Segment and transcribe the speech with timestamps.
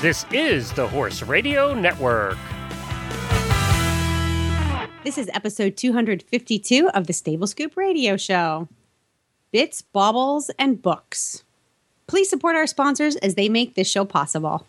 [0.00, 2.38] This is the Horse Radio Network.
[5.02, 8.68] This is episode 252 of the Stable Scoop Radio Show.
[9.50, 11.42] Bits, baubles, and books.
[12.06, 14.64] Please support our sponsors as they make this show possible.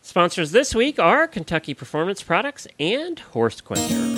[0.00, 4.15] Sponsors this week are Kentucky Performance Products and Horse Quencher.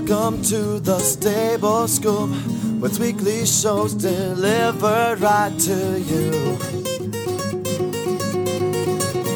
[0.00, 2.30] Welcome to the Stable Scoop,
[2.80, 6.30] with weekly shows delivered right to you.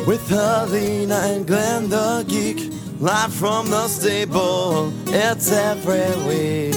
[0.06, 6.74] With Helena and Glenn the Geek, live from the stable, it's every week.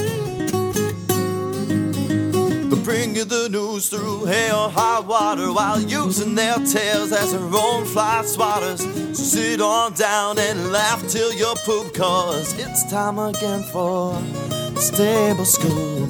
[2.69, 7.31] They bring you the news through hail or high water while using their tails as
[7.31, 9.06] their own fly swatters.
[9.27, 14.79] So sit on down and laugh till you poop, cause it's time again for the
[14.79, 16.09] Stable Scoop.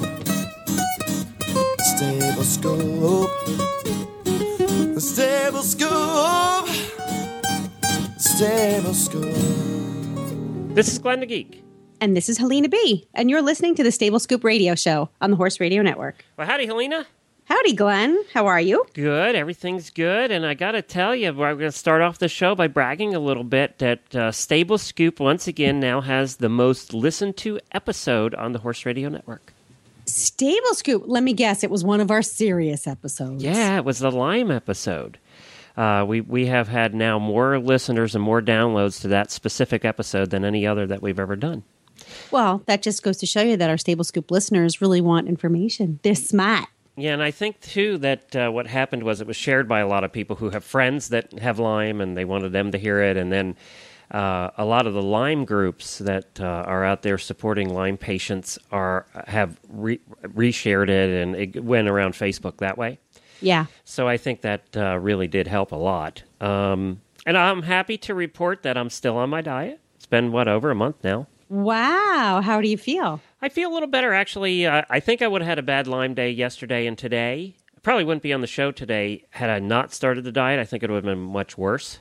[1.96, 3.30] Stable Scoop.
[4.94, 6.68] The Stable Scoop.
[8.18, 10.74] Stable Scoop.
[10.76, 11.64] This is Glenn the Geek.
[12.00, 13.08] And this is Helena B.
[13.14, 16.24] And you're listening to the Stable Scoop Radio Show on the Horse Radio Network.
[16.36, 17.04] Well, howdy, Helena.
[17.48, 18.24] Howdy, Glenn.
[18.34, 18.84] How are you?
[18.92, 20.30] Good, everything's good.
[20.30, 23.14] And I got to tell you, we're going to start off the show by bragging
[23.14, 27.58] a little bit that uh, Stable Scoop once again now has the most listened to
[27.72, 29.54] episode on the Horse Radio Network.
[30.04, 31.04] Stable Scoop.
[31.06, 33.42] Let me guess, it was one of our serious episodes.
[33.42, 35.18] Yeah, it was the Lyme episode.
[35.74, 40.28] Uh, we we have had now more listeners and more downloads to that specific episode
[40.30, 41.62] than any other that we've ever done.
[42.30, 46.00] Well, that just goes to show you that our Stable Scoop listeners really want information.
[46.02, 46.68] They're smart.
[46.98, 49.86] Yeah, and I think too that uh, what happened was it was shared by a
[49.86, 53.00] lot of people who have friends that have Lyme, and they wanted them to hear
[53.02, 53.56] it, and then.
[54.10, 58.58] Uh, a lot of the Lyme groups that uh, are out there supporting Lyme patients
[58.72, 62.98] are have re- reshared it, and it went around Facebook that way.
[63.42, 63.66] Yeah.
[63.84, 66.22] So I think that uh, really did help a lot.
[66.40, 69.78] Um, and I'm happy to report that I'm still on my diet.
[69.96, 71.26] It's been what over a month now.
[71.50, 72.40] Wow.
[72.42, 73.20] How do you feel?
[73.40, 74.66] I feel a little better actually.
[74.66, 77.54] Uh, I think I would have had a bad Lyme day yesterday and today.
[77.76, 80.58] I probably wouldn't be on the show today had I not started the diet.
[80.58, 82.00] I think it would have been much worse.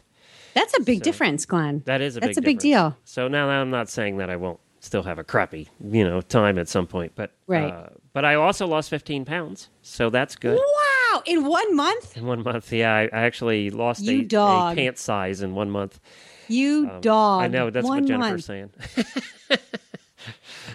[0.55, 1.83] That's a big difference, Glenn.
[1.85, 2.97] That is a That's big a big deal.
[3.03, 6.57] So now I'm not saying that I won't still have a crappy, you know, time
[6.57, 7.71] at some point, but Right.
[7.71, 10.57] Uh, but I also lost 15 pounds, so that's good.
[10.57, 11.21] Wow.
[11.27, 12.17] In one month?
[12.17, 15.69] In one month, yeah, I, I actually lost You a, a pant size in one
[15.69, 15.99] month.
[16.47, 17.39] You dog.
[17.39, 18.73] Um, I know that's one what Jennifer's month.
[19.49, 19.59] saying.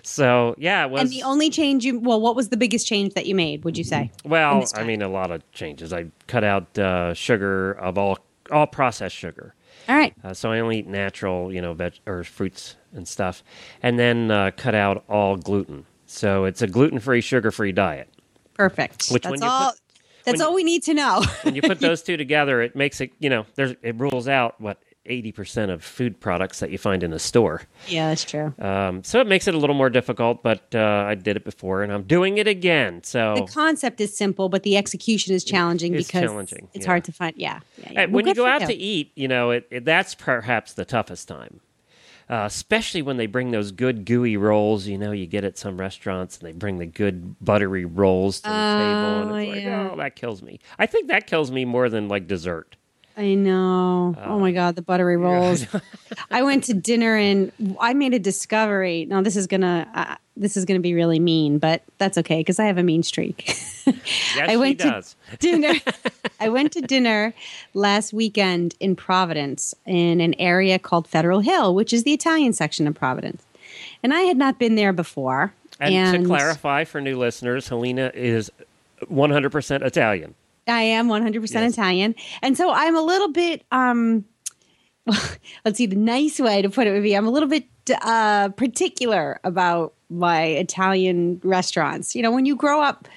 [0.03, 3.15] so yeah, it was And the only change you, well, what was the biggest change
[3.15, 4.11] that you made, would you say?
[4.25, 4.65] well.
[4.75, 5.93] I mean, a lot of changes.
[5.93, 8.19] I cut out uh, sugar of all
[8.51, 9.55] all processed sugar,
[9.89, 10.13] All right.
[10.25, 13.43] uh, so I only eat natural, you know, veg or fruits and stuff,
[13.83, 15.87] and then uh, cut out all gluten.
[16.07, 18.09] So it's a gluten free, sugar free diet.
[18.55, 19.09] Perfect.
[19.11, 19.71] Which that's all.
[19.71, 19.79] put-
[20.25, 21.25] that's all we need to know.
[21.43, 24.61] When you put those two together, it makes it, you know, there's it rules out
[24.61, 27.63] what eighty percent of food products that you find in a store.
[27.89, 28.55] yeah, that's true.
[28.59, 31.83] Um, so it makes it a little more difficult, but uh, I did it before
[31.83, 33.03] and I'm doing it again.
[33.03, 36.91] So The concept is simple, but the execution is challenging It's because challenging, it's yeah.
[36.91, 37.35] hard to find.
[37.37, 37.61] Yeah.
[37.79, 38.03] yeah, yeah.
[38.03, 40.85] Uh, Well, when you go out to eat, you know, it, it, that's perhaps the
[40.85, 41.61] toughest time.
[42.31, 45.77] Uh, especially when they bring those good gooey rolls, you know, you get at some
[45.79, 49.75] restaurants and they bring the good buttery rolls to the table, Oh, and it's like,
[49.93, 50.61] oh, that kills me.
[50.79, 52.77] I think that kills me more than like dessert.
[53.17, 54.17] I know.
[54.25, 55.67] oh my God, the buttery rolls.
[56.31, 59.05] I went to dinner and I made a discovery.
[59.05, 62.59] Now this is gonna uh, this is gonna be really mean, but that's okay because
[62.59, 63.57] I have a mean streak.
[63.85, 65.17] Yes, I went to does.
[65.41, 65.75] dinner.
[66.41, 67.35] I went to dinner
[67.75, 72.87] last weekend in Providence in an area called Federal Hill, which is the Italian section
[72.87, 73.43] of Providence.
[74.03, 75.53] And I had not been there before.
[75.81, 78.51] And, to clarify for new listeners, Helena is
[79.11, 80.35] 100% Italian.
[80.73, 81.73] I am 100% Yes.
[81.73, 82.15] Italian.
[82.43, 84.25] And so I'm a little bit, um,
[85.65, 87.67] let's see, the nice way to put it would be I'm a little bit
[88.03, 92.15] uh, particular about my Italian restaurants.
[92.15, 93.09] You know, when you grow up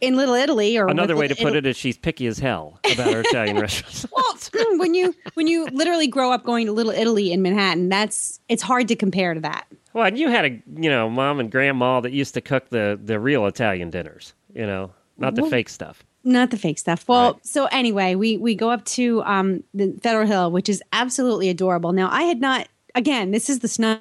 [0.00, 3.12] in Little Italy or Another way to put it is she's picky as hell about
[3.12, 4.06] her Italian restaurants.
[4.10, 8.40] Well, when you when you literally grow up going to Little Italy in Manhattan, that's
[8.48, 9.66] it's hard to compare to that.
[9.92, 10.50] Well, and you had a
[10.80, 14.66] you know mom and grandma that used to cook the the real Italian dinners, you
[14.66, 16.02] know, not the Well- fake stuff.
[16.22, 17.06] Not the fake stuff.
[17.08, 17.46] Well, Right.
[17.46, 21.92] so anyway, we we go up to um, the Federal Hill, which is absolutely adorable.
[21.92, 22.68] Now, I had not.
[22.94, 24.00] Again, this is the snow.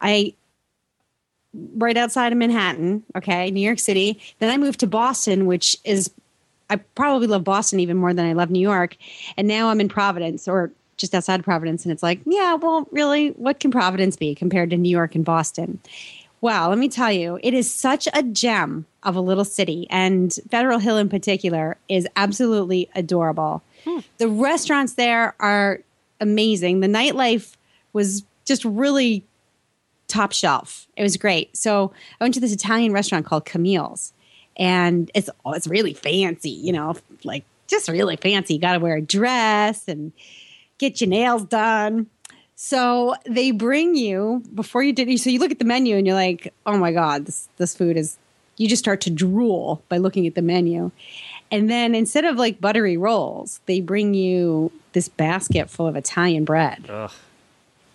[0.00, 0.34] I
[1.76, 3.02] right outside of Manhattan.
[3.16, 4.20] Okay, New York City.
[4.38, 6.10] Then I moved to Boston, which is
[6.70, 8.96] I probably love Boston even more than I love New York.
[9.36, 12.86] And now I'm in Providence, or just outside of Providence, and it's like, yeah, well,
[12.92, 15.80] really, what can Providence be compared to New York and Boston?
[16.44, 20.30] Wow, let me tell you, it is such a gem of a little city, and
[20.50, 23.62] Federal Hill in particular is absolutely adorable.
[23.86, 24.00] Hmm.
[24.18, 25.80] The restaurants there are
[26.20, 26.80] amazing.
[26.80, 27.54] The nightlife
[27.94, 29.24] was just really
[30.06, 30.86] top shelf.
[30.98, 31.56] It was great.
[31.56, 34.12] So I went to this Italian restaurant called Camille's,
[34.58, 36.50] and it's oh, it's really fancy.
[36.50, 36.94] You know,
[37.24, 38.52] like just really fancy.
[38.52, 40.12] You got to wear a dress and
[40.76, 42.10] get your nails done.
[42.56, 45.18] So they bring you before you did.
[45.18, 47.96] So you look at the menu and you're like, oh my god, this this food
[47.96, 48.16] is.
[48.56, 50.92] You just start to drool by looking at the menu,
[51.50, 56.44] and then instead of like buttery rolls, they bring you this basket full of Italian
[56.44, 57.10] bread Ugh.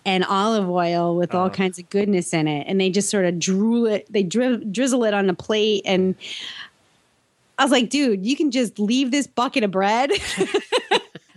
[0.04, 2.66] and olive oil with all kinds of goodness in it.
[2.68, 5.80] And they just sort of drool it, they dri- drizzle it on a plate.
[5.86, 6.14] And
[7.58, 10.10] I was like, dude, you can just leave this bucket of bread.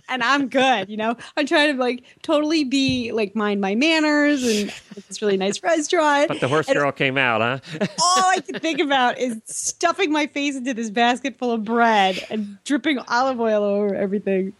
[0.08, 1.16] And I'm good, you know.
[1.36, 5.62] I'm trying to like totally be like mind my manners and it's this really nice
[5.62, 6.28] restaurant.
[6.28, 7.86] But the horse And girl came out, huh?
[8.02, 12.22] all I can think about is stuffing my face into this basket full of bread
[12.30, 14.52] and dripping olive oil over everything.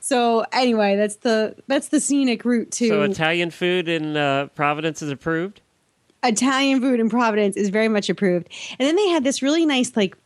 [0.00, 5.00] So anyway, that's the that's the scenic route to so Italian food in uh, Providence
[5.00, 5.60] is approved.
[6.24, 8.48] Italian food in Providence is very much approved.
[8.78, 10.16] And then they had this really nice like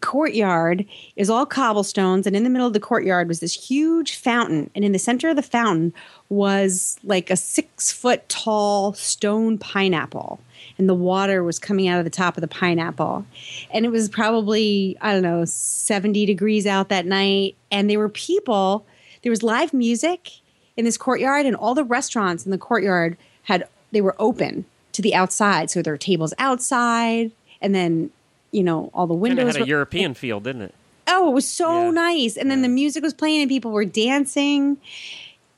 [0.00, 0.84] courtyard
[1.16, 4.84] is all cobblestones and in the middle of the courtyard was this huge fountain and
[4.84, 5.92] in the center of the fountain
[6.28, 10.40] was like a six foot tall stone pineapple
[10.78, 13.24] and the water was coming out of the top of the pineapple.
[13.70, 18.08] And it was probably i don't know 70 degrees out that night and there were
[18.08, 18.86] people
[19.22, 20.32] there was live music
[20.76, 25.02] in this courtyard and all the restaurants in the courtyard had they were open to
[25.02, 27.30] the outside so there were tables outside
[27.60, 28.10] and then
[28.56, 30.74] you know all the windows of had a were European feel, didn't it?
[31.08, 31.90] oh it was so Yeah.
[31.90, 34.76] nice and then the music was playing and people were dancing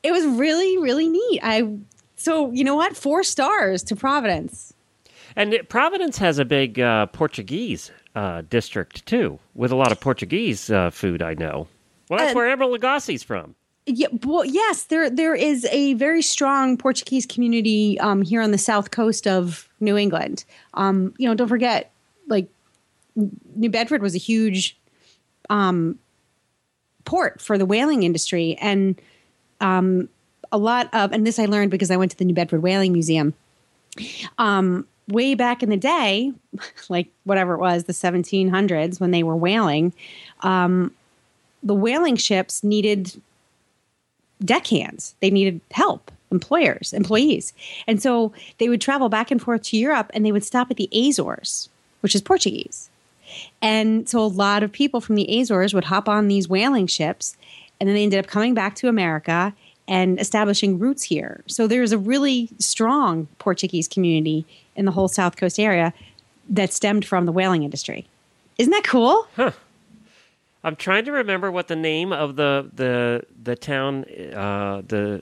[0.03, 1.67] it was really really neat i
[2.15, 4.73] so you know what four stars to providence
[5.35, 9.99] And it- Providence has a big uh, Portuguese uh, district too, with a lot of
[9.99, 11.21] Portuguese uh, food.
[11.21, 11.67] I know.
[12.09, 13.53] Well, that's where Emeril Lagasse's from.
[13.85, 18.57] Yeah, well, yes, there there is a very strong Portuguese community um, here on the
[18.57, 20.43] south coast of New England.
[20.73, 21.91] Um, you know, don't forget,
[22.27, 22.49] like
[23.55, 24.77] New Bedford was a huge
[25.49, 25.97] um,
[27.05, 28.99] port for the whaling industry, and
[29.61, 30.09] um,
[30.51, 32.93] a lot of and this I learned because I went to the New Bedford Whaling
[32.93, 33.33] Museum.
[34.37, 36.31] Um, way back in the day,
[36.89, 39.93] like whatever it was, the 1700s when they were whaling,
[40.41, 40.93] um,
[41.63, 43.19] the whaling ships needed
[44.43, 45.15] deckhands.
[45.19, 47.53] They needed help, employers, employees.
[47.87, 50.77] And so they would travel back and forth to Europe and they would stop at
[50.77, 51.69] the Azores,
[52.01, 52.88] which is Portuguese.
[53.61, 57.37] And so a lot of people from the Azores would hop on these whaling ships
[57.79, 59.53] and then they ended up coming back to America
[59.87, 61.43] and establishing roots here.
[61.47, 64.45] So there's a really strong Portuguese community
[64.75, 65.93] in the whole South Coast area
[66.49, 68.07] that stemmed from the whaling industry.
[68.57, 69.27] Isn't that cool?
[69.35, 69.51] Huh.
[70.63, 74.03] I'm trying to remember what the name of the the the town
[74.33, 75.21] uh, the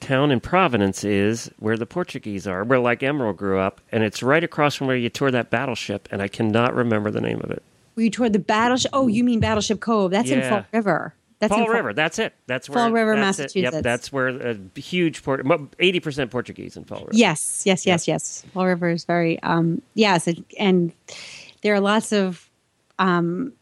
[0.00, 4.22] town in Providence is where the Portuguese are, where like Emeril grew up, and it's
[4.22, 7.50] right across from where you tore that battleship, and I cannot remember the name of
[7.50, 7.62] it.
[7.96, 8.90] You toward the battleship?
[8.92, 10.10] Oh, you mean Battleship Cove?
[10.10, 11.14] That's in Fall River.
[11.38, 12.34] That's in Fall Fall- River, that's it.
[12.46, 13.42] That's where Fall River, that's it.
[13.42, 13.74] Massachusetts.
[13.74, 15.46] Yep, that's where a huge port,
[15.78, 17.10] eighty percent Portuguese in Fall River.
[17.12, 18.42] Yes, yes, yes, yes.
[18.54, 20.92] Fall River is very um yes, it, and
[21.62, 22.48] there are lots of
[22.98, 23.52] um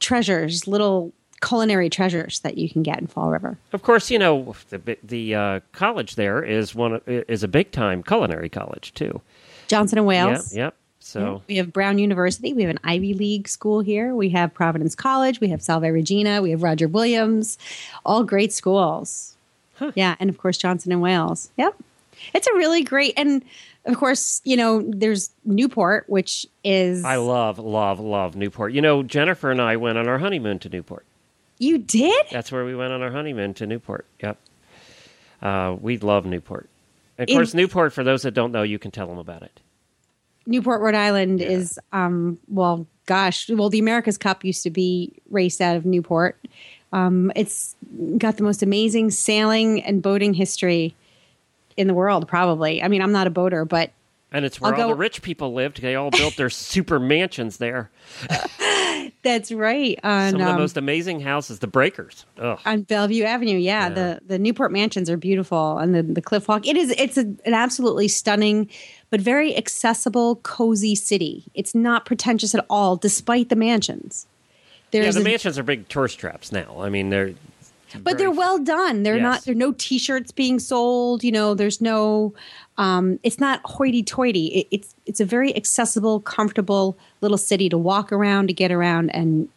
[0.00, 1.12] treasures, little
[1.44, 3.58] culinary treasures that you can get in Fall River.
[3.72, 8.02] Of course, you know the the uh, college there is one is a big time
[8.02, 9.20] culinary college too.
[9.68, 10.54] Johnson and Wales.
[10.54, 10.74] yep.
[11.00, 12.54] So We have Brown University.
[12.54, 14.14] We have an Ivy League school here.
[14.14, 15.38] We have Providence College.
[15.38, 16.40] We have Salve Regina.
[16.40, 17.58] We have Roger Williams.
[18.06, 19.36] All great schools.
[19.94, 21.50] Yeah, and of course Johnson and Wales.
[21.58, 21.74] Yep,
[22.32, 23.12] it's a really great.
[23.18, 23.44] And
[23.86, 28.72] of course, you know, there's Newport, which is I love, love, love Newport.
[28.72, 31.04] You know, Jennifer and I went on our honeymoon to Newport.
[31.58, 32.26] You did.
[32.30, 34.06] That's where we went on our honeymoon to Newport.
[34.22, 34.38] Yep.
[35.42, 36.68] Uh, we love Newport.
[37.18, 39.42] And of In- course, Newport, for those that don't know, you can tell them about
[39.42, 39.60] it.
[40.46, 45.60] Newport, Rhode Island is um well, gosh, well the America's Cup used to be raced
[45.60, 46.38] out of Newport.
[46.92, 47.74] Um, it's
[48.18, 50.94] got the most amazing sailing and boating history
[51.76, 52.82] in the world, probably.
[52.82, 53.90] I mean, I'm not a boater, but
[54.34, 55.80] And it's where I'll all go- the rich people lived.
[55.80, 57.90] They all built their super mansions there.
[59.22, 59.98] that's right.
[60.02, 62.26] On, Some of the um, most amazing houses, the Breakers.
[62.38, 62.58] Ugh.
[62.66, 63.56] on Bellevue Avenue.
[63.56, 63.94] Yeah, Yeah.
[63.94, 66.66] the the Newport mansions are beautiful, and the the Cliff Walk.
[66.66, 68.68] It is it's a, an absolutely stunning,
[69.10, 71.44] but very accessible, cozy city.
[71.54, 74.26] It's not pretentious at all, despite the mansions.
[74.92, 76.80] Yeah, the a- mansions are big tourist traps now.
[76.80, 77.34] I mean, they're
[78.02, 79.02] but they're well done.
[79.02, 79.22] They're Yes.
[79.22, 79.42] not.
[79.44, 81.22] There are no T-shirts being sold.
[81.24, 82.34] You know, there's no.
[82.76, 84.46] Um, it's not hoity-toity.
[84.46, 89.10] It, it's it's a very accessible, comfortable little city to walk around, to get around,
[89.10, 89.48] and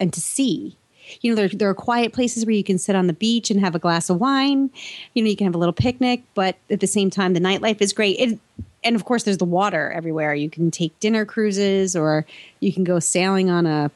[0.00, 0.76] and to see.
[1.20, 3.60] You know, there there are quiet places where you can sit on the beach and
[3.60, 4.70] have a glass of wine.
[5.14, 7.80] You know, you can have a little picnic, but at the same time, the nightlife
[7.82, 8.18] is great.
[8.18, 8.38] It,
[8.82, 10.34] and of course, there's the water everywhere.
[10.34, 12.26] You can take dinner cruises, or
[12.60, 13.90] you can go sailing on a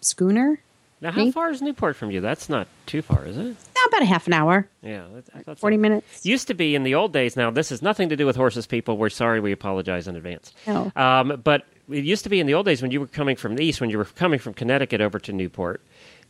[0.00, 0.58] schooner.
[1.04, 2.20] Now, how far is Newport from you?
[2.22, 3.56] That's not too far, is it?
[3.88, 5.60] About a half an hour, Yeah, I thought so.
[5.60, 6.24] forty minutes.
[6.24, 7.36] Used to be in the old days.
[7.36, 8.96] Now, this has nothing to do with horses, people.
[8.96, 9.38] We're sorry.
[9.40, 10.52] We apologize in advance.
[10.66, 10.90] No.
[10.96, 13.54] Um, but it used to be in the old days when you were coming from
[13.56, 15.82] the east, when you were coming from Connecticut over to Newport,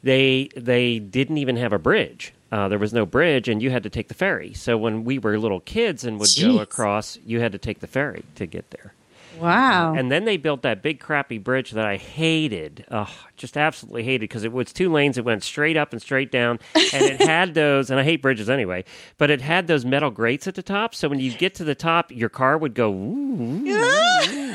[0.02, 2.34] they they didn't even have a bridge.
[2.50, 4.52] Uh, there was no bridge, and you had to take the ferry.
[4.52, 7.86] So when we were little kids and would go across, you had to take the
[7.86, 8.92] ferry to get there.
[9.40, 9.94] Wow.
[9.94, 12.84] And then they built that big crappy bridge that I hated.
[12.90, 15.18] Oh, just absolutely hated because it was two lanes.
[15.18, 17.90] It went straight up and straight down, and it had those.
[17.90, 18.84] And I hate bridges anyway,
[19.18, 20.94] but it had those metal grates at the top.
[20.94, 24.54] So when you get to the top, your car would go ooh, ooh, ooh,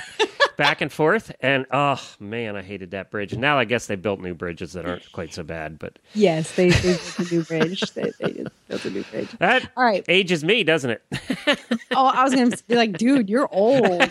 [0.59, 1.31] back and forth.
[1.39, 3.35] And oh man, I hated that bridge.
[3.35, 6.69] Now I guess they built new bridges that aren't quite so bad, but yes, they,
[6.69, 7.93] they built a new bridge.
[7.93, 9.31] They, they built a new bridge.
[9.39, 10.03] that All right.
[10.09, 11.01] ages me, doesn't it?
[11.91, 14.09] Oh, I was going to be like, dude, you're old.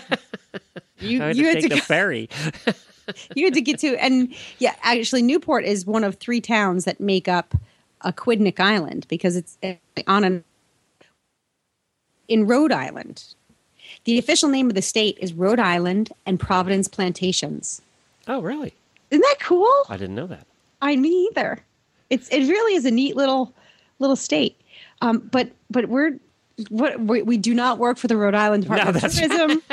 [0.99, 2.29] You had you to had take to the ferry.
[3.37, 6.99] you had to get to and yeah, actually Newport is one of three towns that
[6.99, 7.55] make up
[8.01, 9.75] a Aquidneck Island because it's uh,
[10.07, 10.45] on an
[12.27, 13.35] in Rhode Island.
[14.09, 17.83] The official name of the state is Rhode Island and Providence Plantations.
[18.27, 18.73] Oh, really?
[19.11, 19.71] Isn't that cool?
[19.91, 20.47] I didn't know that.
[20.81, 21.59] I me either.
[22.09, 23.53] It's it really is a neat little
[23.99, 24.59] little state.
[25.03, 26.19] Um, but but we're
[26.71, 29.63] what we, we do not work for the Rhode Island Department of that's- Tourism.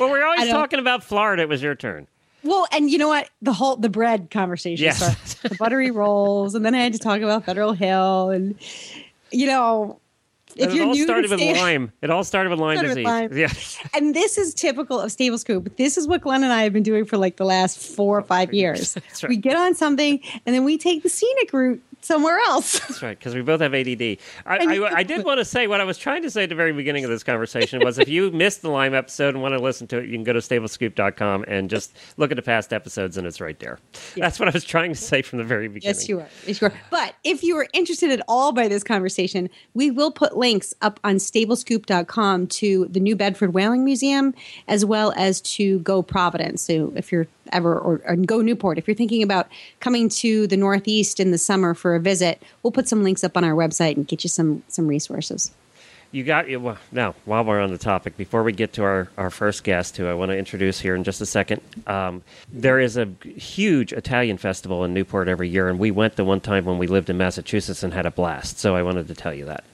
[0.00, 1.42] Well, we're always talking about Florida.
[1.44, 2.08] It was your turn.
[2.42, 3.30] well, and you know what?
[3.40, 5.34] The whole the bread conversation Yes.
[5.42, 8.56] the buttery rolls, and then I had to talk about Federal Hill, and
[9.30, 10.00] you know,
[10.56, 11.92] if it you're all started to with Stable- Lyme.
[12.02, 13.50] It all started with Lyme Started with disease.
[13.52, 13.90] Lyme.
[13.92, 13.98] Yeah.
[13.98, 15.76] and this is typical of Stable Scoop.
[15.76, 18.22] This is what Glenn and I have been doing for like the last four or
[18.22, 18.96] five years.
[19.22, 19.28] Right.
[19.28, 22.78] We get on something, and then we take the scenic route somewhere else.
[22.80, 24.02] That's right, because we both have ADD.
[24.02, 26.54] I, I, I did want to say what I was trying to say at the
[26.54, 29.60] very beginning of this conversation was if you missed the Lyme episode and want to
[29.60, 33.16] listen to it, you can go to stablescoop.com and just look at the past episodes,
[33.16, 33.78] and it's right there.
[34.16, 35.94] That's what I was trying to say from the very beginning.
[35.94, 36.28] Yes, you are.
[36.46, 36.72] Yes, you are.
[36.90, 41.00] But if you are interested at all by this conversation, we will put links up
[41.04, 44.34] on stablescoop.com to the New Bedford Whaling Museum
[44.68, 46.62] as well as to Go Providence.
[46.62, 49.48] So if you're ever, or, or Go Newport, if you're thinking about
[49.80, 53.36] coming to the Northeast in the summer for a visit, we'll put some links up
[53.36, 55.50] on our website and get you some some resources.
[56.12, 56.58] You got you.
[56.58, 59.96] Well, now, while we're on the topic, before we get to our, our first guest,
[59.96, 63.92] who I want to introduce here in just a second, um, there is a huge
[63.92, 67.10] Italian festival in Newport every year, and we went the one time when we lived
[67.10, 68.58] in Massachusetts and had a blast.
[68.58, 69.64] So I wanted to tell you that.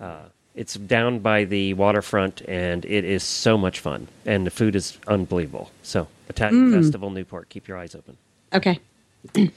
[0.00, 0.20] Uh,
[0.54, 4.98] it's down by the waterfront, and it is so much fun, and the food is
[5.06, 5.70] unbelievable.
[5.82, 7.48] So Italian festival, Newport.
[7.48, 8.16] Keep your eyes open.
[8.52, 8.78] Okay.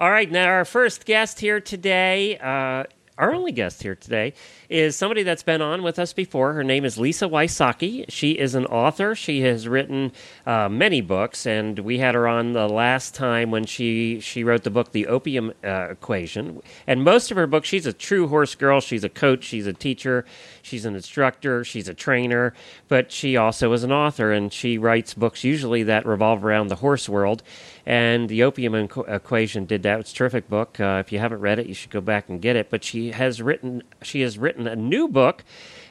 [0.00, 2.84] All right, now our first guest here today, uh,
[3.20, 4.32] our only guest here today,
[4.68, 6.54] is somebody that's been on with us before.
[6.54, 8.06] Her name is Lisa Wysocky.
[8.08, 9.14] She is an author.
[9.14, 10.12] She has written
[10.46, 14.64] uh, many books, and we had her on the last time when she she wrote
[14.64, 16.62] the book The Opium uh, Equation.
[16.86, 18.80] And most of her books, she's a true horse girl.
[18.80, 19.44] She's a coach.
[19.44, 20.24] She's a teacher.
[20.62, 21.62] She's an instructor.
[21.62, 22.54] She's a trainer.
[22.88, 26.76] But she also is an author, and she writes books usually that revolve around the
[26.76, 27.42] horse world.
[27.90, 29.98] And the Opium Equ- Equation did that.
[29.98, 30.78] It's a terrific book.
[30.78, 32.70] Uh, if you haven't read it, you should go back and get it.
[32.70, 35.42] But she has written she has written a new book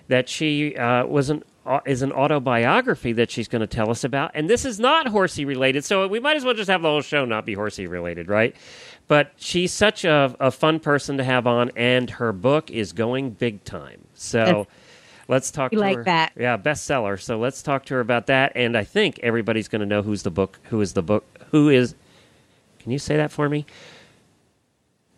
[0.07, 4.05] that she uh, was an au- is an autobiography that she's going to tell us
[4.05, 4.31] about.
[4.33, 7.01] And this is not horsey related, so we might as well just have the whole
[7.01, 8.55] show not be horsey related, right?
[9.09, 13.31] But she's such a, a fun person to have on, and her book is going
[13.31, 13.99] big time.
[14.13, 14.39] So.
[14.39, 14.65] That's-
[15.27, 16.03] Let's talk We to like her.
[16.05, 16.31] that.
[16.35, 17.21] Yeah, bestseller.
[17.21, 18.51] So let's talk to her about that.
[18.55, 20.57] And I think everybody's going to know who's the book.
[20.71, 21.23] Who is the book?
[21.51, 21.95] Who is?
[22.79, 23.65] Can you say that for me?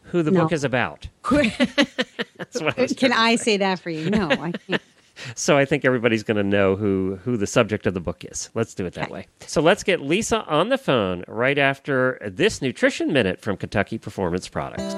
[0.06, 0.44] Who the No.
[0.44, 1.08] book is about?
[1.30, 4.10] That's what I Can I to say that for you?
[4.10, 4.82] No, I can't.
[5.36, 8.50] So I think everybody's going to know who who the subject of the book is.
[8.56, 9.14] Let's do it that Okay.
[9.14, 9.28] way.
[9.46, 14.48] So let's get Lisa on the phone right after this nutrition minute from Kentucky Performance
[14.48, 14.96] Products.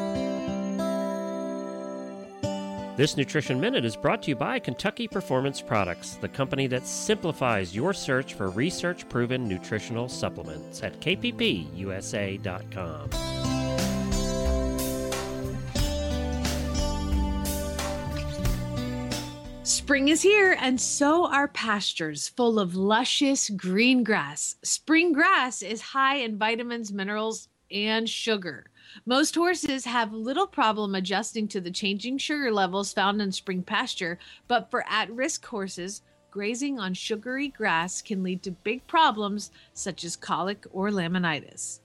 [2.96, 7.76] This Nutrition Minute is brought to you by Kentucky Performance Products, the company that simplifies
[7.76, 12.44] your search for research proven nutritional supplements at kppusa.com.
[19.64, 24.56] Spring is here, and so are pastures full of luscious green grass.
[24.62, 28.68] Spring grass is high in vitamins, minerals, and sugar.
[29.06, 34.20] Most horses have little problem adjusting to the changing sugar levels found in spring pasture,
[34.48, 40.04] but for at risk horses, grazing on sugary grass can lead to big problems such
[40.04, 41.80] as colic or laminitis.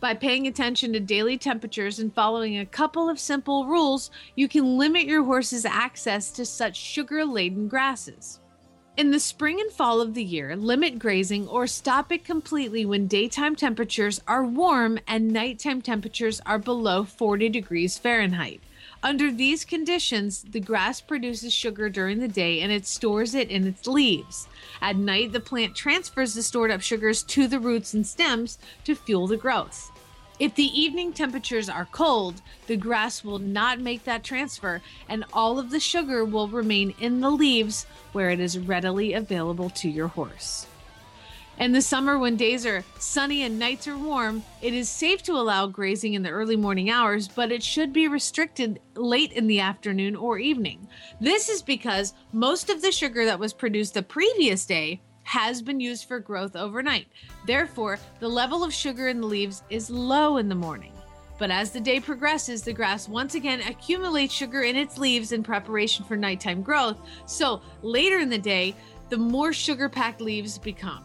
[0.00, 4.76] By paying attention to daily temperatures and following a couple of simple rules, you can
[4.76, 8.40] limit your horse's access to such sugar laden grasses.
[8.96, 13.08] In the spring and fall of the year, limit grazing or stop it completely when
[13.08, 18.60] daytime temperatures are warm and nighttime temperatures are below 40 degrees Fahrenheit.
[19.02, 23.66] Under these conditions, the grass produces sugar during the day and it stores it in
[23.66, 24.46] its leaves.
[24.80, 28.94] At night, the plant transfers the stored up sugars to the roots and stems to
[28.94, 29.90] fuel the growth.
[30.40, 35.60] If the evening temperatures are cold, the grass will not make that transfer and all
[35.60, 40.08] of the sugar will remain in the leaves where it is readily available to your
[40.08, 40.66] horse.
[41.56, 45.34] In the summer, when days are sunny and nights are warm, it is safe to
[45.34, 49.60] allow grazing in the early morning hours, but it should be restricted late in the
[49.60, 50.88] afternoon or evening.
[51.20, 55.80] This is because most of the sugar that was produced the previous day has been
[55.80, 57.06] used for growth overnight.
[57.46, 60.92] Therefore, the level of sugar in the leaves is low in the morning.
[61.38, 65.42] But as the day progresses, the grass once again accumulates sugar in its leaves in
[65.42, 66.98] preparation for nighttime growth.
[67.26, 68.76] So later in the day,
[69.08, 71.04] the more sugar packed leaves become.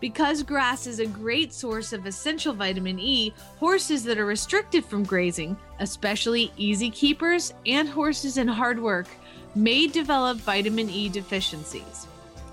[0.00, 5.04] Because grass is a great source of essential vitamin E, horses that are restricted from
[5.04, 9.08] grazing, especially easy keepers and horses in hard work,
[9.54, 12.06] may develop vitamin E deficiencies.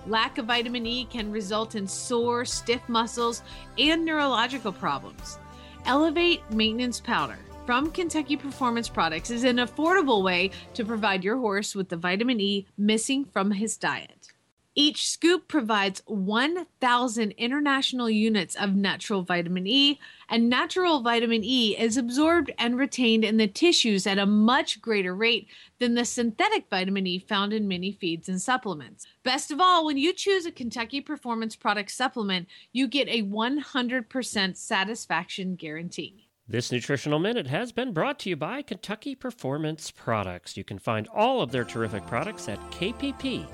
[0.08, 3.42] Lack of vitamin E can result in sore, stiff muscles
[3.78, 5.40] and neurological problems.
[5.86, 11.74] Elevate Maintenance Powder from Kentucky Performance Products is an affordable way to provide your horse
[11.76, 14.23] with the vitamin E missing from his diet.
[14.76, 21.96] Each scoop provides 1,000 international units of natural vitamin E, and natural vitamin E is
[21.96, 27.06] absorbed and retained in the tissues at a much greater rate than the synthetic vitamin
[27.06, 29.06] E found in many feeds and supplements.
[29.22, 34.58] Best of all, when you choose a Kentucky Performance Product supplement, you get a 100%
[34.58, 36.23] satisfaction guarantee.
[36.46, 40.58] This nutritional minute has been brought to you by Kentucky Performance Products.
[40.58, 43.48] You can find all of their terrific products at kppusa.com.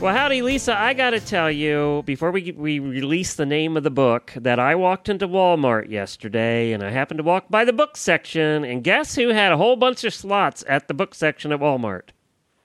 [0.00, 0.78] Well, howdy, Lisa.
[0.78, 4.60] I got to tell you, before we, we release the name of the book, that
[4.60, 8.84] I walked into Walmart yesterday and I happened to walk by the book section, and
[8.84, 12.10] guess who had a whole bunch of slots at the book section at Walmart?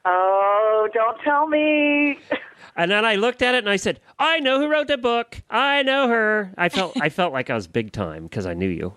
[0.05, 2.19] Oh, don't tell me.
[2.81, 5.43] And then I looked at it and I said, "I know who wrote the book.
[5.51, 8.67] I know her." I felt I felt like I was big time because I knew
[8.67, 8.95] you.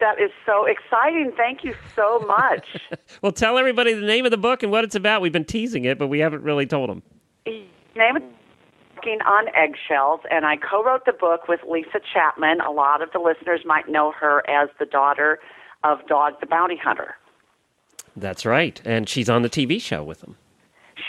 [0.00, 1.30] That is so exciting.
[1.36, 2.66] Thank you so much.
[3.22, 5.22] well, tell everybody the name of the book and what it's about.
[5.22, 7.04] We've been teasing it, but we haven't really told them.
[7.46, 8.22] name is
[8.96, 12.60] Walking on Eggshells, and I co-wrote the book with Lyssa Chapman.
[12.62, 15.38] A lot of the listeners might know her as the daughter
[15.84, 17.14] of Dog the Bounty Hunter.
[18.16, 20.36] That's right, and she's on the TV show with them.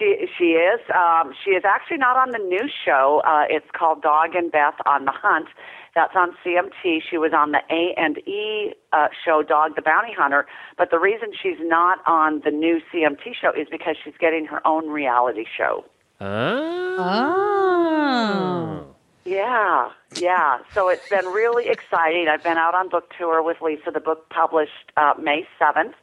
[0.02, 0.80] She she is.
[0.96, 3.22] Um, she is actually not on the new show.
[3.24, 5.48] Uh, it's called Dog and Beth on the Hunt.
[5.94, 7.02] That's on CMT.
[7.08, 10.48] She was on the A and E uh, show Dog the Bounty Hunter.
[10.76, 14.66] But the reason she's not on the new CMT show is because she's getting her
[14.66, 15.86] own reality show.
[16.20, 16.96] Oh.
[16.98, 18.88] oh.
[19.24, 20.60] Yeah, yeah.
[20.74, 22.28] So it's been really exciting.
[22.28, 23.92] I've been out on book tour with Lisa.
[23.92, 25.94] The book published uh, May 7th,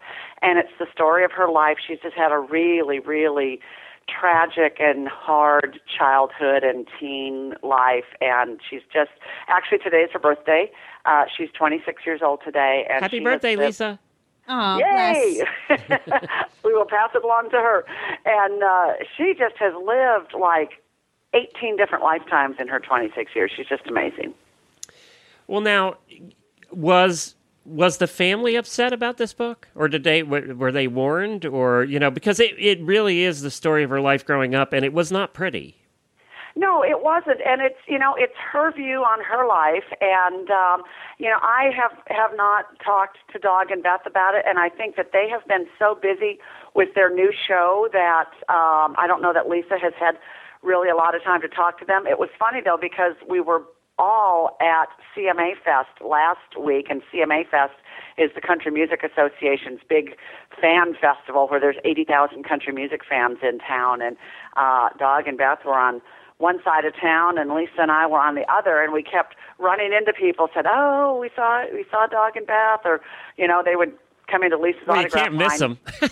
[0.40, 1.78] and it's the story of her life.
[1.84, 3.60] She's just had a really, really
[4.08, 9.10] tragic and hard childhood and teen life, and she's just
[9.48, 10.70] actually today is her birthday.
[11.04, 13.98] Uh, she's 26 years old today, and Happy she birthday, has lived- Lisa.
[14.50, 15.42] Oh, Yay!
[16.64, 17.84] we will pass it along to her.
[18.24, 20.82] And uh, she just has lived like
[21.34, 23.52] 18 different lifetimes in her 26 years.
[23.54, 24.32] She's just amazing.
[25.48, 25.96] Well, now
[26.70, 27.34] was
[27.68, 31.98] was the family upset about this book, or did they were, they warned, or you
[31.98, 34.92] know, because it it really is the story of her life growing up, and it
[34.92, 35.76] was not pretty.
[36.56, 40.82] No, it wasn't, and it's you know it's her view on her life, and um,
[41.18, 44.68] you know I have have not talked to Dog and Beth about it, and I
[44.68, 46.40] think that they have been so busy
[46.74, 50.18] with their new show that um, I don't know that Lisa has had
[50.62, 52.06] really a lot of time to talk to them.
[52.06, 53.62] It was funny though because we were
[53.98, 57.74] all at CMA Fest last week, and CMA Fest
[58.16, 60.16] is the Country Music Association's big
[60.60, 64.16] fan festival where there's 80,000 country music fans in town, and
[64.56, 66.00] uh, Dog and Beth were on
[66.38, 69.34] one side of town and Lisa and I were on the other and we kept
[69.58, 73.00] running into people said, "Oh, we saw we saw Dog and Beth," or
[73.36, 73.92] you know, they would
[74.28, 75.76] coming to Lisa's Well, you can't miss line.
[75.76, 75.78] them.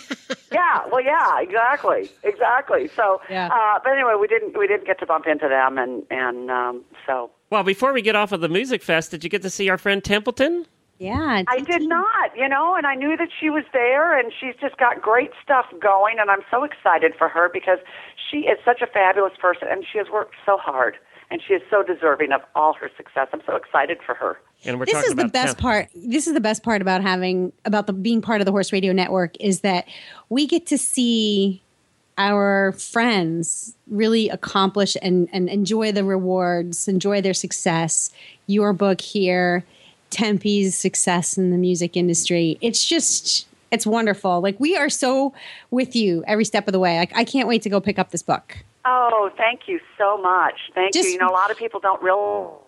[0.53, 2.89] Yeah, well, yeah, exactly, exactly.
[2.97, 3.49] So, Yeah.
[3.49, 6.85] uh, but anyway, we didn't we didn't get to bump into them, and and um,
[7.07, 9.69] so well, before we get off of the music fest, did you get to see
[9.69, 10.65] our friend Templeton?
[10.99, 11.43] Yeah.
[11.47, 14.79] I did not, you know, and I knew that she was there, and she's just
[14.79, 17.81] got great stuff going, and I'm so excited for her because
[18.31, 20.97] she is such a fabulous person, and she has worked so hard,
[21.31, 23.29] and she is so deserving of all her success.
[23.33, 24.39] I'm so excited for her.
[24.65, 25.89] And we're this talking is the about best Temp- part.
[25.95, 28.93] This is the best part about having about the being part of the Horse Radio
[28.93, 29.87] Network is that
[30.29, 31.63] we get to see
[32.19, 38.11] our friends really accomplish and, and enjoy the rewards, enjoy their success.
[38.47, 39.65] Your book here,
[40.11, 42.59] Tempe's success in the music industry.
[42.61, 44.41] It's just it's wonderful.
[44.41, 45.35] Like we are so
[45.71, 46.99] with you every step of the way.
[46.99, 48.57] Like I can't wait to go pick up this book.
[48.85, 50.55] Oh, thank you so much.
[50.75, 51.15] Thank Just- you.
[51.15, 52.61] You know, a lot of people don't realize.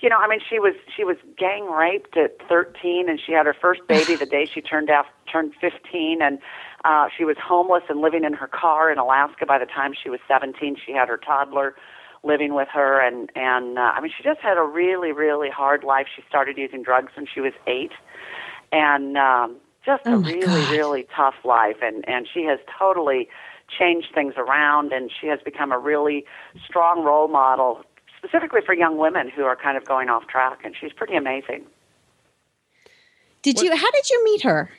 [0.00, 3.46] You know, I mean, she was she was gang raped at 13, and she had
[3.46, 6.38] her first baby the day she turned out turned 15, and
[6.84, 9.46] uh, she was homeless and living in her car in Alaska.
[9.46, 11.74] By the time she was 17, she had her toddler
[12.22, 15.84] living with her, and and uh, I mean, she just had a really really hard
[15.84, 16.06] life.
[16.14, 17.92] She started using drugs when she was eight,
[18.72, 20.70] and um, just Oh a really God.
[20.70, 21.76] really tough life.
[21.82, 23.28] And and she has totally
[23.78, 26.24] changed things around, and she has become a really
[26.66, 27.82] strong role model,
[28.24, 30.60] specifically for young women who are kind of going off track.
[30.64, 31.64] And she's pretty amazing.
[33.42, 34.70] Did you how did you meet her?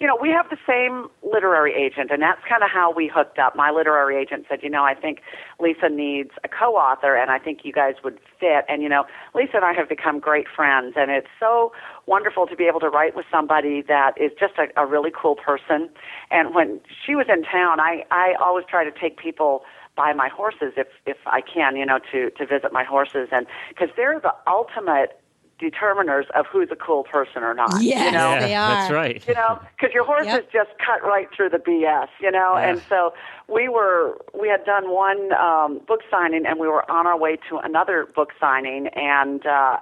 [0.00, 3.38] you know, we have the same literary agent, and that's kind of how we hooked
[3.38, 3.54] up.
[3.54, 5.20] My literary agent said, you know, I think
[5.60, 8.64] Lisa needs a co author, and I think you guys would fit.
[8.66, 11.72] And, you know, Lisa and I have become great friends, and it's so
[12.06, 15.36] wonderful to be able to write with somebody that is just a, a really cool
[15.36, 15.90] person.
[16.30, 19.64] And when she was in town, I, I always try to take people
[20.00, 23.46] by my horses if if I can, you know, to to visit my horses, and
[23.68, 25.20] because they're the ultimate
[25.60, 27.82] determiners of who's a cool person or not.
[27.82, 28.06] Yes.
[28.06, 28.30] you know?
[28.30, 28.68] yeah, they are.
[28.74, 29.28] that's right.
[29.28, 30.52] you know, because your horses Yep.
[30.52, 32.52] just cut right through the BS, you know.
[32.56, 32.70] Yeah.
[32.70, 33.12] And so
[33.46, 37.36] we were, we had done one um, book signing, and we were on our way
[37.50, 39.80] to another book signing, and uh,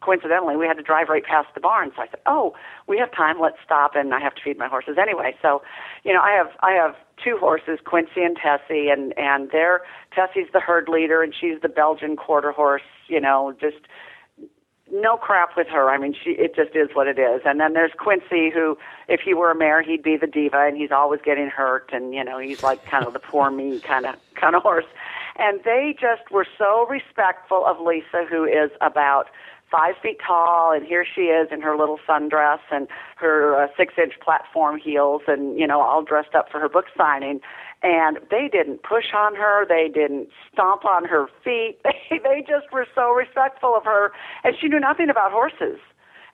[0.00, 1.92] coincidentally, we had to drive right past the barn.
[1.94, 2.54] So I said, "Oh,
[2.86, 3.40] we have time.
[3.40, 5.36] Let's stop." And I have to feed my horses anyway.
[5.42, 5.62] So,
[6.04, 9.82] you know, I have I have two horses, Quincy and Tessie, and and they're
[10.14, 12.82] Tessie's the herd leader, and she's the Belgian quarter horse.
[13.08, 13.86] You know, just
[14.90, 15.90] no crap with her.
[15.90, 17.42] I mean, she it just is what it is.
[17.44, 20.76] And then there's Quincy, who, if he were a mare, he'd be the diva, and
[20.76, 24.06] he's always getting hurt, and you know, he's like kind of the poor me kind
[24.06, 24.86] of kind of horse.
[25.36, 29.28] And they just were so respectful of Lisa, who is about
[29.70, 34.14] five feet tall, and here she is in her little sundress and her uh, six-inch
[34.22, 37.40] platform heels, and you know, all dressed up for her book signing.
[37.82, 39.64] And they didn't push on her.
[39.66, 41.78] They didn't stomp on her feet.
[42.10, 44.12] They they just were so respectful of her,
[44.44, 45.78] and she knew nothing about horses.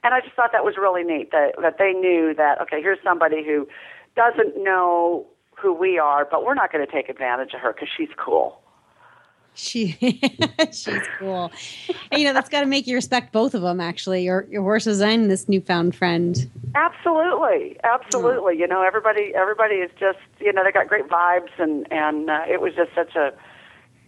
[0.02, 2.98] And I just thought that was really neat that that they knew that okay, here's
[3.02, 3.66] somebody who
[4.16, 5.26] doesn't know
[5.60, 8.60] who we are, but we're not going to take advantage of her because she's cool.
[9.54, 9.92] She
[10.72, 11.52] she's cool.
[12.10, 13.80] And, you know, that's got to make you respect both of them.
[13.80, 16.50] Actually, your your horses and this newfound friend.
[16.74, 18.58] Absolutely, absolutely.
[18.58, 22.42] You know, everybody everybody is just you know they got great vibes, and and uh,
[22.48, 23.32] it was just such a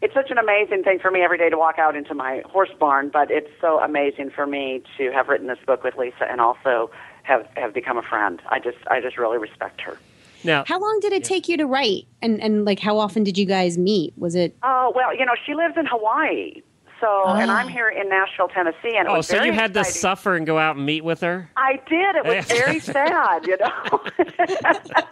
[0.02, 2.70] it's such an amazing thing for me every day to walk out into my horse
[2.78, 3.08] barn.
[3.08, 6.90] But it's so amazing for me to have written this book with Lisa and also
[7.22, 8.42] have have become a friend.
[8.48, 9.96] I just I just really respect her.
[10.46, 12.06] Now, How long did it take you to write?
[12.22, 14.14] And and like how often did you guys meet?
[14.16, 16.62] Was it Oh well, you know she lives in Hawaii,
[17.00, 19.74] so and I'm here in Nashville, Tennessee, and it oh, was so very you had
[19.74, 21.50] had to suffer and go out and meet with her?
[21.56, 22.16] I did.
[22.16, 24.00] It was very sad, you know.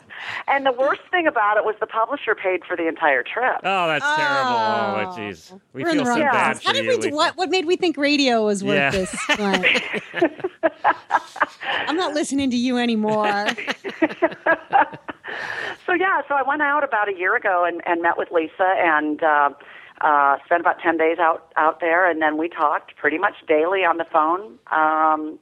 [0.49, 3.57] and the worst thing about it was the publisher paid for the entire trip.
[3.64, 4.51] Oh, that's terrible.
[4.51, 5.16] Oh, Oh.
[5.18, 5.61] jeez.
[5.73, 6.90] We we're in feel the so wrong bad for How did you.
[6.90, 8.90] we do what what made we think radio was worth Yeah.
[8.90, 9.14] this?
[11.87, 13.47] I'm not listening to you anymore.
[15.87, 18.75] So yeah, so I went out about a year ago and, and met with Lisa
[18.79, 19.51] and uh,
[20.00, 23.85] uh, spent about ten days out out there, and then we talked pretty much daily
[23.85, 24.59] on the phone.
[24.70, 25.38] Um,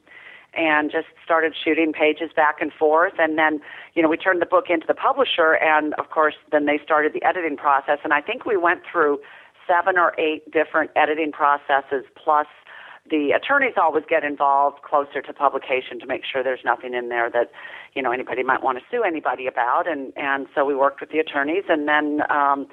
[0.55, 3.61] and just started shooting pages back and forth and then
[3.95, 7.13] you know we turned the book into the publisher and of course then they started
[7.13, 9.19] the editing process and i think we went through
[9.67, 12.47] seven or eight different editing processes plus
[13.11, 17.31] the attorneys always get involved closer to publication to make sure there's nothing in there
[17.31, 17.51] that
[17.95, 21.11] you know anybody might want to sue anybody about and and so we worked with
[21.11, 22.67] the attorneys and then um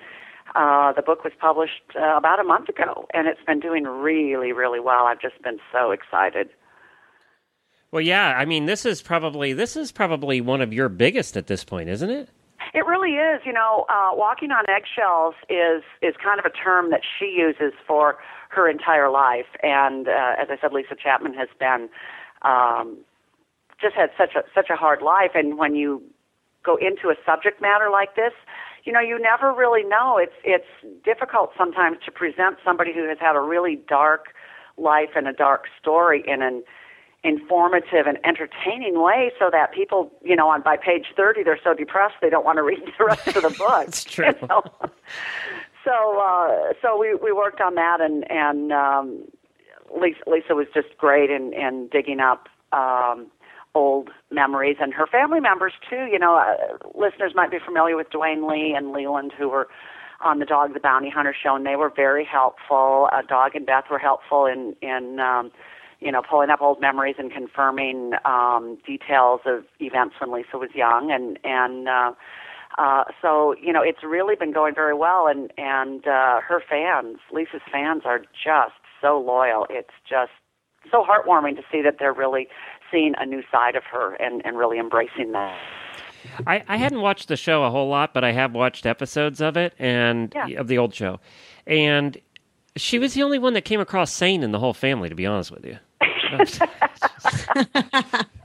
[0.56, 4.52] uh the book was published uh, about a month ago and it's been doing really
[4.52, 6.50] really well i've just been so excited
[7.92, 8.36] Well, yeah.
[8.38, 11.90] I mean, this is probably this is probably one of your biggest at this point,
[11.90, 12.30] isn't it?
[12.74, 13.42] It really is.
[13.46, 17.74] You know, uh, walking on eggshells is is kind of a term that she uses
[17.88, 18.18] for
[18.50, 19.50] her entire life.
[19.64, 21.90] And uh, as I said, Lyssa Chapman has been
[22.44, 22.98] um,
[23.82, 25.32] just had such a such a hard life.
[25.34, 26.04] And when you
[26.64, 28.34] go into a subject matter like this,
[28.84, 30.18] you know, you never really know.
[30.18, 34.28] It's it's difficult sometimes to present somebody who has had a really dark
[34.78, 36.64] life and a dark story in an
[37.24, 41.74] informative and entertaining way so that people, you know, on by page 30 they're so
[41.74, 43.86] depressed they don't want to read the rest of the book.
[43.86, 44.28] That's true.
[44.28, 44.64] You know?
[45.84, 49.24] So uh so we we worked on that and and um
[50.00, 53.28] Lisa, Lisa was just great in in digging up um
[53.76, 56.08] old memories and her family members too.
[56.12, 59.68] You know, uh, listeners might be familiar with Duane Lee and Leland who were
[60.22, 63.10] on the Dog the Bounty Hunter show, and they were very helpful.
[63.12, 65.52] Uh, Dog and Beth were helpful in in um,
[66.00, 70.70] you know pulling up old memories and confirming um, details of events when Lisa was
[70.74, 72.12] young, and and uh,
[72.78, 77.18] uh, so you know it's really been going very well, and and uh, her fans,
[77.32, 79.66] Lisa's fans, are just so loyal.
[79.70, 80.32] It's just
[80.92, 82.48] so heartwarming to see that they're really
[82.92, 85.58] seeing a new side of her and and really embracing that.
[86.46, 89.56] I, I hadn't watched the show a whole lot, but I have watched episodes of
[89.58, 90.60] it and Yeah.
[90.60, 91.20] of the old show.
[91.66, 92.18] And
[92.76, 95.26] she was the only one that came across sane in the whole family, to be
[95.26, 95.78] honest with you.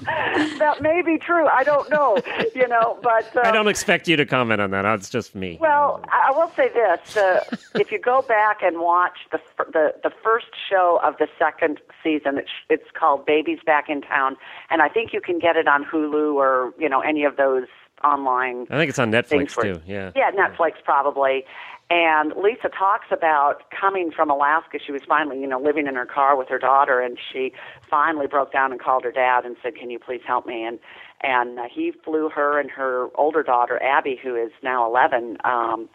[0.58, 1.46] that may be true.
[1.48, 2.18] I don't know,
[2.54, 4.84] you know, but uh, I don't expect you to comment on that.
[4.84, 5.58] It's just me.
[5.60, 9.40] Well, I will say this: uh, if you go back and watch the
[9.72, 14.36] the the first show of the second season, it's, it's called Babies Back in Town,
[14.70, 17.66] and I think you can get it on Hulu or you know any of those
[18.04, 19.80] online I think it's on Netflix where- too.
[19.86, 20.12] Yeah.
[20.14, 21.44] yeah, Netflix probably.
[21.90, 24.78] And Lisa talks about coming from Alaska.
[24.84, 27.52] She was finally, you know, living in her car with her daughter, and she
[27.88, 30.78] finally broke down and called her dad and said, "Can you please help me?" And
[31.22, 35.88] and uh, he flew her and her older daughter Abby, who is now 11, um,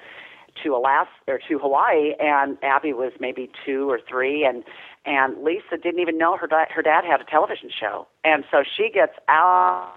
[0.63, 2.13] to Alaska or to Hawaii.
[2.19, 4.63] And Abby was maybe two or three, and
[5.05, 8.63] and Lisa didn't even know her dad, her dad had a television show, and so
[8.63, 9.93] she gets out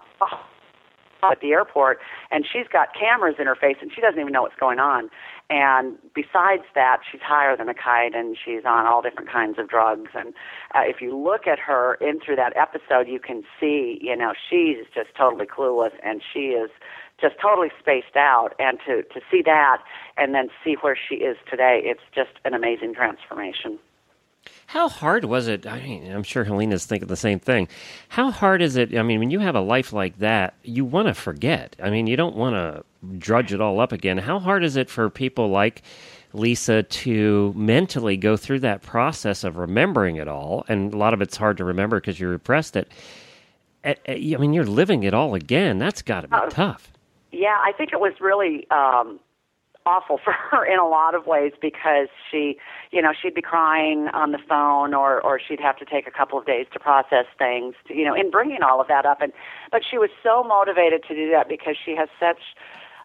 [1.31, 1.99] at the airport
[2.31, 5.09] and she's got cameras in her face and she doesn't even know what's going on.
[5.49, 9.69] And besides that, she's higher than a kite and she's on all different kinds of
[9.69, 10.11] drugs.
[10.13, 10.33] And
[10.75, 14.33] uh, if you look at her in through that episode, you can see, you know,
[14.49, 16.69] she's just totally clueless and she is
[17.19, 18.49] just totally spaced out.
[18.59, 19.81] And to, to see that
[20.17, 23.79] and then see where she is today, it's just an amazing transformation.
[24.67, 25.65] How hard was it?
[25.65, 27.69] I mean, I'm sure Helena's thinking the same thing.
[28.09, 28.95] How hard is it?
[28.97, 31.77] I mean, when you have a life like that, you want to forget.
[31.81, 32.83] I mean, you don't want to
[33.17, 34.17] drudge it all up again.
[34.17, 35.83] How hard is it for people like
[36.33, 40.65] Lisa to mentally go through that process of remembering it all?
[40.67, 42.91] And a lot of it's hard to remember because you repressed it.
[43.85, 43.95] I
[44.37, 45.77] mean, you're living it all again.
[45.77, 46.91] That's got to be tough.
[47.31, 49.21] Yeah, I think it was really um
[49.87, 52.57] awful for her in a lot of ways because she,
[52.91, 56.11] you know, she'd be crying on the phone or or she'd have to take a
[56.11, 59.21] couple of days to process things, to, you know, in bringing all of that up.
[59.21, 59.31] And
[59.71, 62.41] but she was so motivated to do that because she has such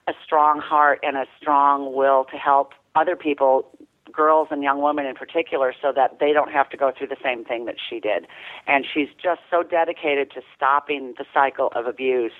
[0.08, 3.70] a strong heart and a strong will to help other people
[4.12, 7.16] girls and young women in particular so that they don't have to go through the
[7.22, 8.26] same thing that she did.
[8.66, 12.32] And she's just so dedicated to stopping the cycle of abuse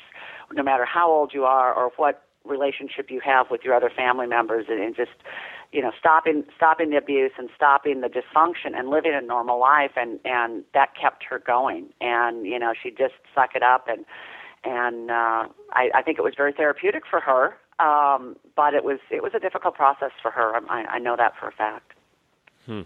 [0.52, 4.26] no matter how old you are or what relationship you have with your other family
[4.26, 5.12] members and, and just
[5.72, 9.92] you know stopping stopping the abuse and stopping the dysfunction and living a normal life.
[9.96, 11.88] And and that kept her going.
[12.00, 13.86] And you know she just suck it up.
[13.88, 14.04] And
[14.64, 17.56] and uh I, I think it was very therapeutic for her.
[17.78, 20.56] Um but it was it was a difficult process for her.
[20.68, 21.92] I, I know that for a fact.
[22.66, 22.82] Hmm.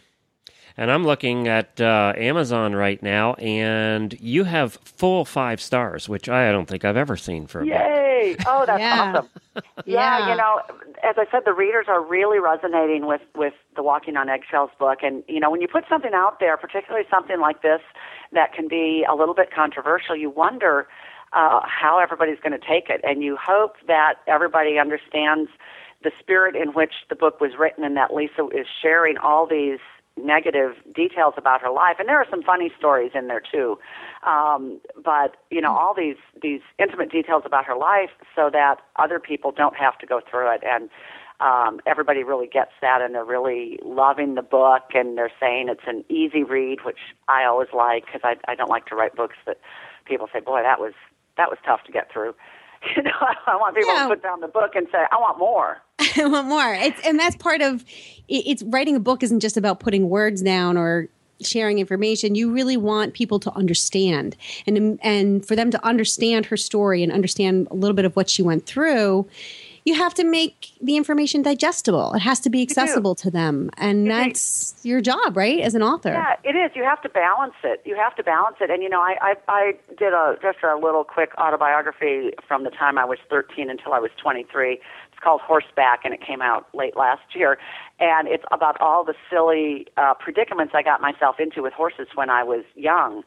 [0.78, 6.28] And I'm looking at uh, Amazon right now, and you have full five stars, which
[6.28, 7.72] I don't think I've ever seen for a book.
[8.30, 8.36] Yay!
[8.46, 9.12] Oh, that's Yeah.
[9.12, 9.28] awesome.
[9.54, 10.30] Yeah, Yeah.
[10.30, 10.60] you know,
[11.02, 14.98] as I said, the readers are really resonating with with the Walking on Eggshells book,
[15.02, 17.80] and you know, when you put something out there, particularly something like this
[18.32, 20.88] that can be a little bit controversial, you wonder
[21.32, 25.50] uh, how everybody's going to take it, and you hope that everybody understands
[26.02, 29.78] the spirit in which the book was written, and that Lisa is sharing all these
[30.18, 33.78] negative details about her life and there are some funny stories in there too
[34.26, 39.18] um, but you know all these these intimate details about her life so that other
[39.20, 40.90] people don't have to go through it and
[41.38, 45.82] um, everybody really gets that and they're really loving the book and they're saying it's
[45.86, 49.36] an easy read which i always like because I, I don't like to write books
[49.46, 49.58] that
[50.06, 50.94] people say boy that was
[51.36, 52.34] that was tough to get through
[52.96, 53.10] you know
[53.46, 54.04] i want people Yeah.
[54.04, 55.78] to put down the book and say i want more
[56.18, 56.74] I want more.
[56.74, 57.82] It's and that's part of
[58.28, 61.08] it- it's writing a book isn't just about putting words down or
[61.42, 62.34] sharing information.
[62.34, 67.12] You really want people to understand and and for them to understand her story and
[67.12, 69.26] understand a little bit of what she went through.
[69.84, 72.12] you have to make the information digestible.
[72.14, 75.60] It has to be accessible to them, and You that's your job, right?
[75.60, 76.10] As an author.
[76.10, 76.72] Yeah, it is.
[76.74, 77.82] You have to balance it.
[77.84, 78.68] You have to balance it.
[78.68, 82.70] And you know, I I, I did a just a little quick autobiography from the
[82.70, 84.80] time I was 13 until I was 23.
[85.26, 87.58] Called Horseback, and it came out late last year.
[87.98, 92.30] And it's about all the silly uh, predicaments I got myself into with horses when
[92.30, 93.24] I was young.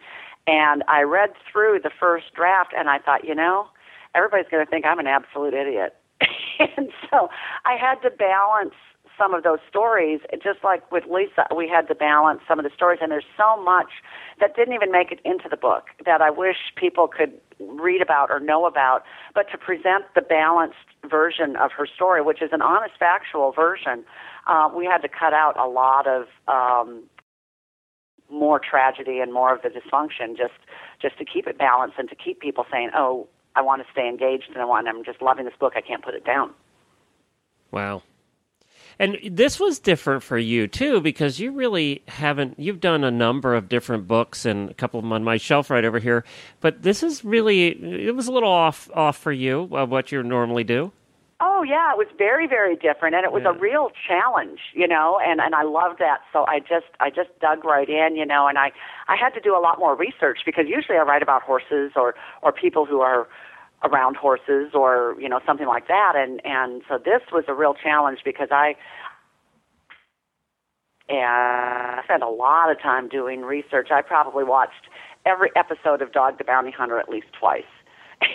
[0.47, 3.67] And I read through the first draft, and I thought, you know,
[4.15, 5.97] everybody's going to think I'm an absolute idiot.
[6.77, 7.27] and so
[7.65, 8.75] I had to balance
[9.19, 12.71] some of those stories, just like with Lyssa, we had to balance some of the
[12.73, 13.91] stories, and there's so much
[14.39, 18.31] that didn't even make it into the book that I wish people could read about
[18.31, 19.03] or know about.
[19.35, 20.77] But to present the balanced
[21.07, 24.05] version of her story, which is an honest, factual version,
[24.47, 27.03] uh, we had to cut out a lot of um,
[28.31, 30.53] more tragedy and more of the dysfunction, just
[31.01, 34.07] just to keep it balanced and to keep people saying, "Oh, I want to stay
[34.07, 34.87] engaged and I want.
[34.87, 35.73] I'm just loving this book.
[35.75, 36.53] I can't put it down."
[37.71, 38.01] Wow.
[38.99, 42.59] And this was different for you too, because you really haven't.
[42.59, 45.69] You've done a number of different books, and a couple of them on my shelf
[45.69, 46.25] right over here.
[46.59, 47.67] But this is really.
[48.07, 50.91] It was a little off off for you of what you normally do.
[51.41, 53.51] Oh yeah, it was very very different, and it was Yeah.
[53.51, 56.19] a real challenge, you know, and and I loved that.
[56.33, 58.73] So I just I just dug right in, you know, and I
[59.07, 62.15] I had to do a lot more research because usually I write about horses or
[62.41, 63.25] or people who are
[63.83, 67.73] around horses or you know something like that, and and so this was a real
[67.73, 68.75] challenge because I
[71.07, 73.89] and I spent a lot of time doing research.
[73.91, 74.89] I probably watched
[75.25, 77.63] every episode of Dog the Bounty Hunter at least twice.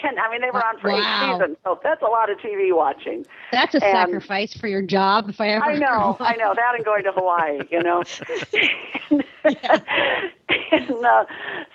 [0.03, 0.97] And I mean, they were on for Wow.
[0.99, 3.27] eight seasons, so that's a lot of TV watching.
[3.53, 5.29] That's a And- sacrifice for your job.
[5.29, 5.65] If I ever.
[5.65, 8.03] I know, I know that, and going to Hawaii, you know.
[9.45, 11.25] and uh,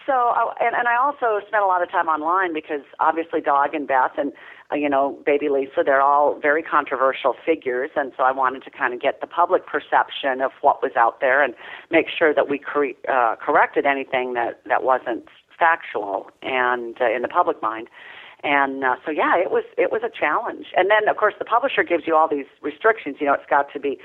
[0.06, 3.74] so, uh, and and I also spent a lot of time online because obviously, Dog
[3.74, 4.32] and Beth and
[4.72, 8.70] uh, you know, Baby Lyssa, they're all very controversial figures, and so I wanted to
[8.72, 11.54] kind of get the public perception of what was out there and
[11.92, 15.26] make sure that we cre- uh, corrected anything that that wasn't
[15.60, 17.90] factual and uh, in the public mind.
[18.42, 20.68] And uh, so, yeah, it was it was a challenge.
[20.78, 23.18] And then, of course, the publisher gives you all these restrictions.
[23.20, 24.00] You know, it's got to be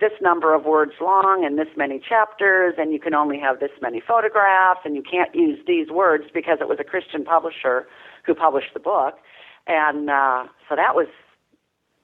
[0.00, 3.70] this number of words long and this many chapters, and you can only have this
[3.82, 7.86] many photographs, and you can't use these words because it was a Christian publisher
[8.24, 9.18] who published the book.
[9.66, 11.08] And uh, so that was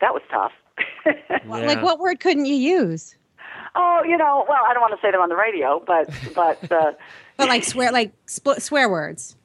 [0.00, 0.52] that was tough.
[1.46, 3.16] Well, Like, what word couldn't you use?
[3.74, 6.70] oh, you know, well, I don't want to say them on the radio, but but.
[6.70, 6.92] Uh,
[7.40, 9.36] But like swear, like sp- swear words.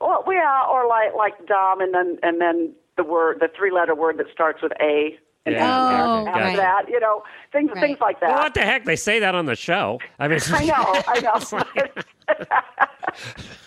[0.00, 3.94] Well, yeah, or like like dumb, and then and then the word, the three letter
[3.94, 5.16] word that starts with a.
[5.46, 6.06] And Yeah.
[6.06, 6.56] Oh, after right.
[6.56, 7.80] that, you know, things Right.
[7.80, 8.28] things like that.
[8.28, 8.84] Well, what the heck?
[8.84, 9.98] They say that on the show.
[10.18, 11.38] I mean, I know, I know.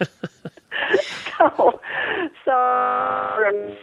[1.37, 1.79] so,
[2.45, 3.75] so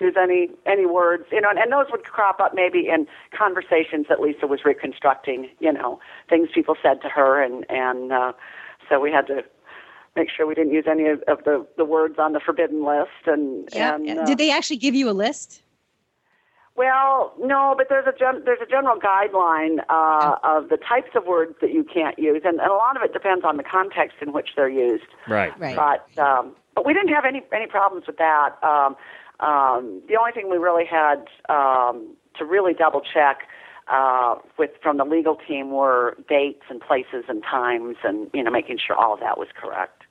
[0.00, 3.06] there's any any words, you know, and, and those would crop up maybe in
[3.36, 8.32] conversations that Lyssa was reconstructing, you know, things people said to her, and and uh,
[8.88, 9.44] so we had to
[10.14, 13.26] make sure we didn't use any of, of the the words on the forbidden list,
[13.26, 15.62] and and uh, Did they actually give you a list?
[16.76, 21.24] well, no, but there's a gen- there's a general guideline uh, of the types of
[21.24, 24.16] words that you can't use, and, and a lot of it depends on the context
[24.20, 25.06] in which they're used.
[25.26, 25.58] right.
[25.58, 25.76] Right.
[25.76, 28.56] But um, but we didn't have any any problems with that.
[28.62, 28.96] Um,
[29.40, 33.48] um, the only thing we really had um, to really double check
[33.88, 38.50] uh, with from the legal team were dates and places and times, and you know
[38.50, 40.04] making sure all of that was correct.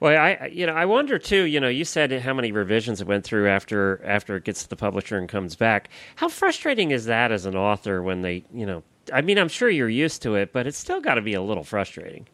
[0.00, 1.44] Well, I you know I wonder too.
[1.44, 4.68] You know, you said how many revisions it went through after after it gets to
[4.68, 5.90] the publisher and comes back.
[6.16, 8.82] How frustrating is that as an author when they you know?
[9.12, 11.40] I mean, I'm sure you're used to it, but it's still got to be a
[11.42, 12.26] little frustrating.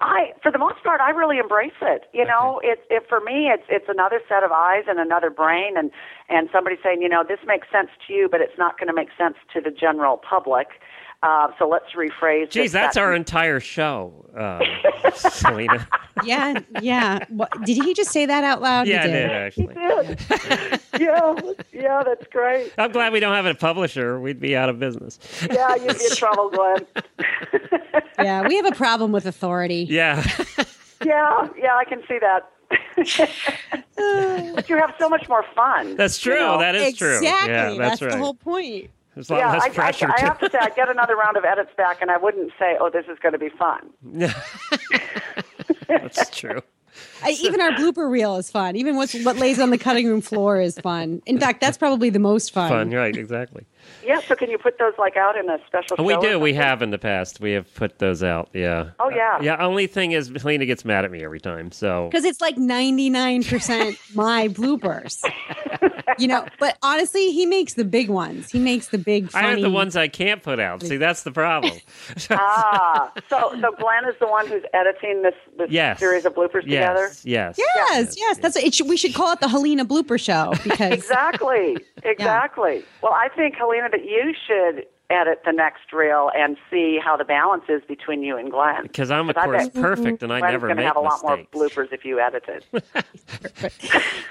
[0.00, 2.04] I for the most part I really embrace it.
[2.12, 5.76] You know, it's it for me it's it's another set of eyes and another brain
[5.76, 5.90] and
[6.28, 8.94] and somebody saying, you know, this makes sense to you, but it's not going to
[8.94, 10.68] make sense to the general public.
[11.22, 12.48] Uh, so let's rephrase.
[12.50, 14.60] Geez, that's that- our entire show, uh,
[15.42, 15.88] Helena.
[16.24, 17.24] Yeah, yeah.
[17.28, 18.86] What, did he just say that out loud?
[18.86, 19.74] yeah, he did He actually.
[19.74, 20.80] did.
[21.00, 21.34] yeah,
[21.72, 22.72] yeah, that's great.
[22.78, 24.20] I'm glad we don't have a publisher.
[24.20, 25.18] We'd be out of business.
[25.50, 26.86] Yeah, you'd be in trouble, Glenn.
[28.18, 29.86] Yeah, we have a problem with authority.
[29.88, 30.24] Yeah.
[31.06, 32.50] yeah, yeah, I can see that.
[34.56, 35.94] but you have so much more fun.
[35.96, 36.34] That's true.
[36.34, 36.58] you know?
[36.58, 37.16] That is true.
[37.18, 37.52] Exactly.
[37.52, 38.10] Yeah, that's, that's right.
[38.10, 38.90] the whole point.
[39.18, 40.14] There's a lot yeah, less I, I, pressure.
[40.16, 42.76] I have to say, I get another round of edits back, and I wouldn't say,
[42.78, 43.90] "Oh, this is going to be fun."
[45.88, 46.62] that's true.
[47.24, 48.76] I, even our blooper reel is fun.
[48.76, 51.20] Even what's, what lays on the cutting room floor is fun.
[51.26, 52.68] In fact, that's probably the most fun.
[52.68, 53.16] Fun, right?
[53.16, 53.66] Exactly.
[54.04, 55.96] Yeah, so can you put those like out in a special?
[55.98, 56.38] Oh, we show or do.
[56.38, 57.40] We have in the past.
[57.40, 58.50] We have put those out.
[58.52, 58.90] Yeah.
[59.00, 59.38] Oh yeah.
[59.40, 59.64] Uh, yeah.
[59.64, 61.72] Only thing is, Helena gets mad at me every time.
[61.72, 65.24] So Because it's like 99% my bloopers.
[66.18, 68.50] you know, but honestly, he makes the big ones.
[68.50, 69.30] He makes the big.
[69.30, 70.82] Funny, I have the ones I can't put out.
[70.82, 71.72] See, that's the problem.
[72.30, 75.98] ah, so so Glenn is the one who's editing this this yes.
[75.98, 77.10] series of bloopers together.
[77.24, 77.24] Yes.
[77.24, 77.58] Yes.
[77.58, 78.74] Yes, yes, that's it.
[78.74, 81.76] Should, we should call it the Helena Blooper Show because Exactly.
[82.04, 82.84] Exactly.
[83.02, 87.24] Well, I think Helena that you should edit the next reel and see how the
[87.24, 88.82] balance is between you and Glenn.
[88.82, 91.00] Because I'm, of course, bet perfect, and I Glenn's never going to make have a
[91.00, 91.48] lot mistakes.
[91.54, 92.64] more bloopers if you edited.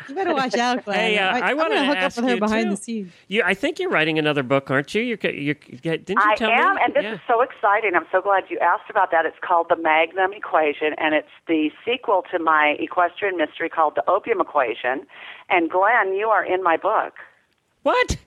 [0.07, 0.97] you better watch out, Glenn.
[0.99, 2.69] Hey, uh, I I'm wanna gonna hook up with her behind too.
[2.71, 3.11] the scenes.
[3.27, 5.01] You, I think you're writing another book, aren't you?
[5.01, 6.81] You're, you're, didn't you I tell am, me?
[6.85, 7.13] and this Yeah.
[7.15, 7.95] is so exciting.
[7.95, 9.25] I'm so glad you asked about that.
[9.25, 14.07] It's called the Magnum Equation, and it's the sequel to my equestrian mystery called the
[14.09, 15.07] Opium Equation.
[15.49, 17.13] And Glenn, you are in my book.
[17.83, 18.17] What?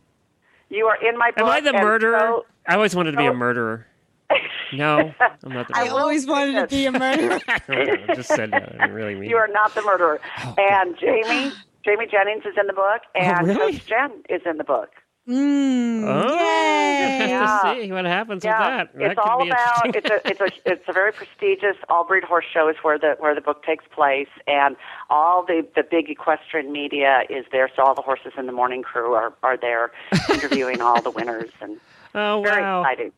[0.71, 1.41] You are in my book.
[1.41, 2.19] Am I the murderer?
[2.19, 3.87] so- I always wanted to be a murderer.
[4.73, 5.13] No,
[5.43, 7.41] I'm not the I I always wanted to be a murderer.
[7.49, 8.77] I just said that.
[8.81, 10.21] I really mean You are not the murderer.
[10.45, 11.51] Oh, and Jamie,
[11.85, 13.73] Jamie Jennings is in the book, oh, and Oh, really?
[13.73, 14.91] Coach Jen is in the book.
[15.29, 17.29] Mm, Oh, yay.
[17.29, 17.47] have Yeah.
[17.75, 18.99] to see what happens Yeah, with that.
[18.99, 19.95] That it's could all about.
[19.95, 23.35] It's a it's a it's a very prestigious Albrecht Horse Show is where the where
[23.35, 24.77] the book takes place, and
[25.09, 27.71] all the the big equestrian media is there.
[27.77, 29.93] So all the horses in the morning crew are are there
[30.29, 31.79] interviewing all the winners, and
[32.15, 32.81] oh very wow!
[32.83, 33.13] exciting.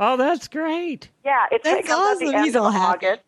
[0.00, 1.08] Oh, that's great.
[1.24, 2.42] Yeah, it's That's it comes the awesome.
[2.44, 3.06] He's all happy.
[3.06, 3.22] August.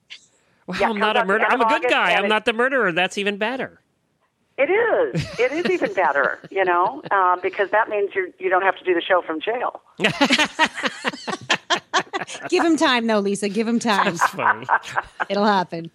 [0.66, 1.48] Wow, Yeah, I'm not a out the murderer.
[1.50, 2.14] I'm a good August, guy.
[2.14, 2.90] I'm not the murderer.
[2.92, 3.80] That's even better.
[4.56, 5.38] It is.
[5.40, 8.84] It is even better, you know, um, because that means you you don't have to
[8.84, 9.80] do the show from jail.
[12.48, 13.48] Give him time, though, Lisa.
[13.48, 14.16] Give him time.
[14.16, 14.66] That's funny.
[15.28, 15.90] It'll happen.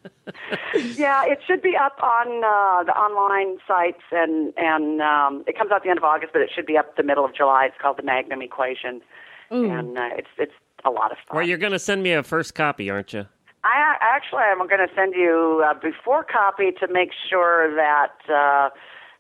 [0.96, 5.72] Yeah, it should be up on uh, the online sites, and and um, it comes
[5.72, 7.66] out the end of August, but it should be up the middle of July.
[7.66, 9.02] It's called the Magnum Equation,
[9.50, 10.54] and uh, it's it's
[10.86, 11.38] a lot of fun.
[11.38, 13.26] well, you're going to send me a first copy, aren't you?
[13.64, 18.70] I actually I'm going to send you a before copy to make sure that uh,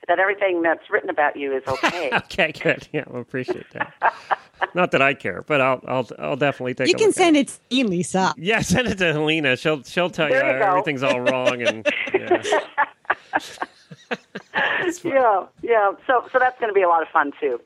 [0.07, 2.09] that everything that's written about you is okay.
[2.13, 2.87] Okay, good.
[2.91, 3.93] Yeah, i'll appreciate that.
[4.73, 6.87] Not that I care, but I'll I'll I'll definitely take.
[6.87, 6.91] It.
[6.91, 8.33] You a can look at send it to me, Lisa.
[8.37, 9.55] Yeah, send it to Helena.
[9.55, 12.41] She'll she'll tell There you, you everything's all wrong and yeah.
[15.03, 15.91] yeah, yeah.
[16.07, 17.59] So so that's going to be a lot of fun too.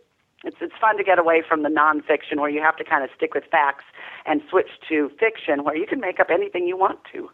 [0.44, 3.10] It's it's fun to get away from the nonfiction where you have to kind of
[3.16, 3.86] stick with facts
[4.26, 7.30] and switch to fiction where you can make up anything you want to.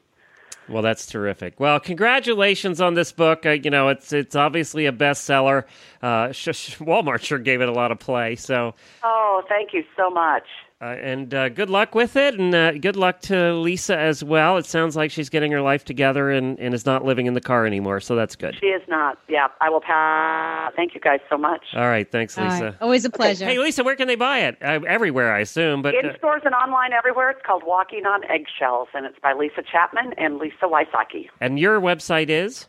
[0.67, 1.59] Well, that's terrific.
[1.59, 3.43] Well, congratulations on this book.
[3.45, 5.63] Uh, you know, it's it's obviously a bestseller.
[6.01, 8.35] Uh, sh- sh- Walmart sure gave it a lot of play.
[8.35, 10.43] So, Oh, thank you so much.
[10.81, 14.55] Uh, and uh, good luck with it, and uh, good luck to Lyssa as well.
[14.55, 17.41] It sounds like she's getting her life together and, and is not living in the
[17.41, 17.99] car anymore.
[17.99, 18.55] So that's good.
[18.61, 19.17] She is not.
[19.27, 20.71] Yeah, I will pass.
[20.77, 21.65] Thank you guys so much.
[21.75, 22.63] All right, thanks, Lisa.
[22.63, 22.75] right.
[22.79, 23.43] Always a pleasure.
[23.43, 24.57] Hey, Lisa, where can they buy it?
[24.61, 25.81] Uh, everywhere, I assume.
[25.81, 27.29] But In uh, stores and online everywhere.
[27.31, 31.27] It's called Walking on Eggshells, and it's by Lyssa Chapman and Lisa Wysocky.
[31.41, 32.67] and your website is.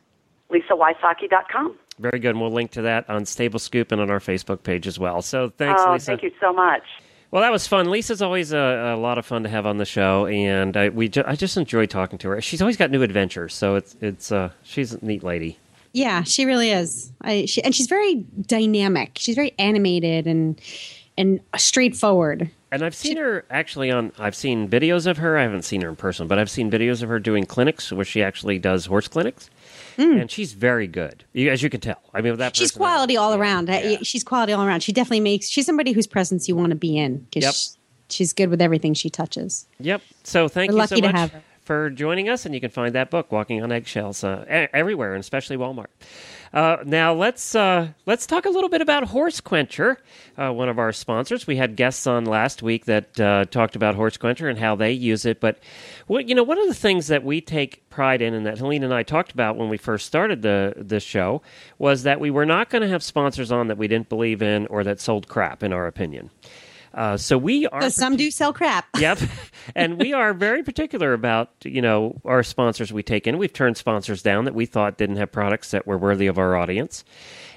[0.51, 1.77] LisaWysocky.com.
[2.01, 2.31] Very good.
[2.31, 5.23] And we'll link to that on Stable Scoop and on our Facebook page as well.
[5.23, 6.07] So thanks, oh, Lisa.
[6.07, 6.83] thank you so much.
[7.31, 7.91] Well, that was fun.
[7.91, 11.09] Lisa's always a, a lot of fun to have on the show, and I, we
[11.09, 12.41] ju- I just enjoy talking to her.
[12.41, 15.59] She's always got new adventures, so it's it's uh, she's a neat lady.
[15.93, 17.13] Yeah, she really is.
[17.23, 18.17] I, she, and she's very
[18.47, 19.13] dynamic.
[19.17, 20.61] She's very animated and
[21.17, 22.51] and straightforward.
[22.73, 24.13] And I've seen her actually on.
[24.19, 25.37] I've seen videos of her.
[25.37, 28.05] I haven't seen her in person, but I've seen videos of her doing clinics where
[28.05, 29.51] she actually does horse clinics,
[30.01, 32.01] and she's very good, as you can tell.
[32.15, 33.69] I mean, that She's quality all around.
[33.69, 33.99] Uh, Yeah.
[34.03, 34.83] She's quality all around.
[34.83, 35.49] She definitely makes.
[35.49, 37.27] She's somebody whose presence you want to be in.
[37.33, 37.55] Yep.
[37.55, 37.67] sh-
[38.09, 39.67] she's good with everything she touches.
[39.81, 40.03] Yep.
[40.25, 41.31] So thank We're you so much
[41.63, 45.21] for joining us, and you can find that book, "Walking on Eggshells," uh, everywhere, and
[45.21, 45.87] especially Walmart.
[46.53, 49.99] Uh, now let's uh, let's talk a little bit about Horse Quencher,
[50.37, 51.47] uh, one of our sponsors.
[51.47, 54.91] We had guests on last week that uh, talked about Horse Quencher and how they
[54.91, 55.39] use it.
[55.39, 55.61] But
[56.09, 58.83] what you know, one of the things that we take pride in, and that Helene
[58.83, 61.41] and I talked about when we first started the this show,
[61.79, 64.67] was that we were not going to have sponsors on that we didn't believe in
[64.67, 66.31] or that sold crap, in our opinion.
[66.93, 68.87] Uh, so we are some do sell crap.
[69.01, 69.19] Yep.
[69.75, 73.39] And we are very particular about, you know, our sponsors we take in.
[73.39, 76.57] We've turned sponsors down that we thought didn't have products that were worthy of our
[76.57, 77.05] audience.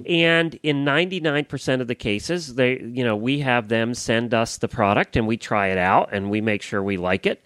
[0.06, 4.68] And in 99% of the cases, they, you know, we have them send us the
[4.68, 7.46] product and we try it out and we make sure we like it.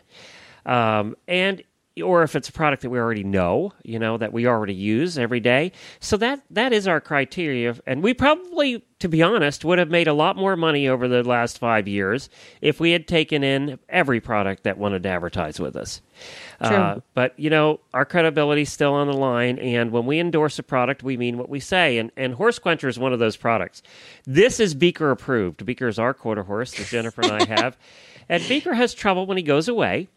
[0.66, 1.64] Um, and
[2.02, 5.18] or if it's a product that we already know, you know, that we already use
[5.18, 5.72] every day.
[6.00, 7.76] So that that is our criteria.
[7.86, 11.24] And we probably, to be honest, would have made a lot more money over the
[11.24, 12.30] last five years
[12.62, 16.02] if we had taken in every product that wanted to advertise with us.
[16.60, 20.58] Uh, but you know, our credibility is still on the line, and when we endorse
[20.58, 21.98] a product, we mean what we say.
[21.98, 23.84] And and Horse Quencher is one of those products.
[24.26, 25.66] This is Beaker approved.
[25.66, 27.78] Beaker is our quarter horse that Jennifer and I have,
[28.28, 30.08] and Beaker has trouble when he goes away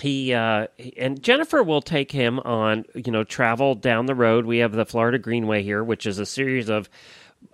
[0.00, 0.66] he uh,
[0.96, 4.44] and Jennifer will take him on you know travel down the road.
[4.44, 6.88] We have the Florida Greenway here, which is a series of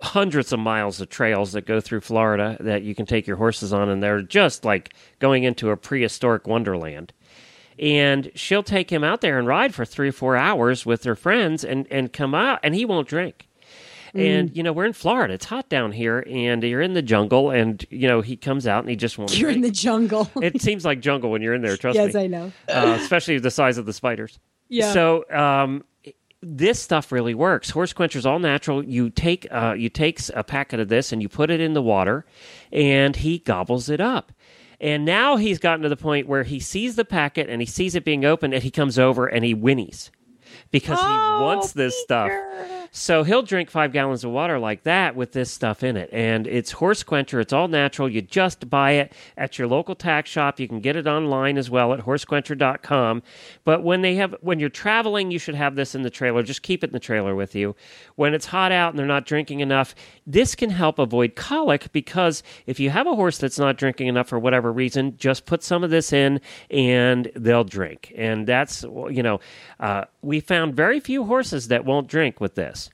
[0.01, 3.73] hundreds of miles of trails that go through Florida that you can take your horses
[3.73, 7.13] on, and they're just like going into a prehistoric wonderland.
[7.79, 11.15] And she'll take him out there and ride for three or four hours with her
[11.15, 13.47] friends and, and come out, and he won't drink.
[14.13, 15.33] And, you know, we're in Florida.
[15.33, 18.83] It's hot down here, and you're in the jungle, and, you know, he comes out
[18.83, 20.29] and he just won't You're in the jungle.
[20.41, 22.51] it seems like jungle when you're in there, trust me yes, I know.
[22.69, 24.39] uh, especially the size of the spiders.
[24.69, 24.93] Yeah.
[24.93, 25.83] So um,
[26.41, 27.69] this stuff really works.
[27.69, 28.83] Horse quencher's all natural.
[28.83, 31.81] You take uh, you take a packet of this and you put it in the
[31.81, 32.25] water,
[32.71, 34.31] and he gobbles it up.
[34.79, 37.95] And now he's gotten to the point where he sees the packet and he sees
[37.95, 40.09] it being opened, and he comes over and he whinnies
[40.73, 42.31] because he wants this stuff.
[42.95, 46.09] So he'll drink five gallons of water like that with this stuff in it.
[46.13, 47.39] And it's horse quencher.
[47.39, 48.07] It's all natural.
[48.07, 50.59] You just buy it at your local tack shop.
[50.59, 53.23] You can get it online as well at horsequencher.com.
[53.63, 56.43] But when they have when you're traveling, you should have this in the trailer.
[56.43, 57.75] Just keep it in the trailer with you.
[58.15, 59.95] When it's hot out and they're not drinking enough,
[60.27, 64.27] this can help avoid colic because if you have a horse that's not drinking enough
[64.27, 68.13] for whatever reason, just put some of this in and they'll drink.
[68.15, 69.39] And that's you know,
[69.79, 72.89] uh, we found very few horses that won't drink with this.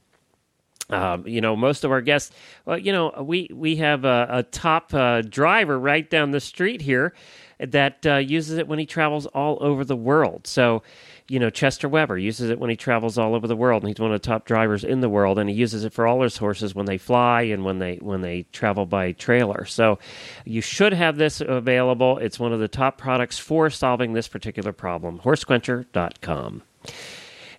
[0.89, 2.33] Um, you know, most of our guests,
[2.65, 6.81] well, you know, we we have a, a top uh, driver right down the street
[6.81, 7.13] here
[7.59, 10.47] that uh, uses it when he travels all over the world.
[10.47, 10.81] So,
[11.27, 13.99] you know, Chester Weber uses it when he travels all over the world, and he's
[13.99, 16.37] one of the top drivers in the world, and he uses it for all his
[16.37, 19.65] horses when they fly and when they when they travel by trailer.
[19.65, 19.99] So,
[20.43, 22.17] you should have this available.
[22.17, 25.19] It's one of the top products for solving this particular problem.
[25.19, 26.63] Horsequencher.com.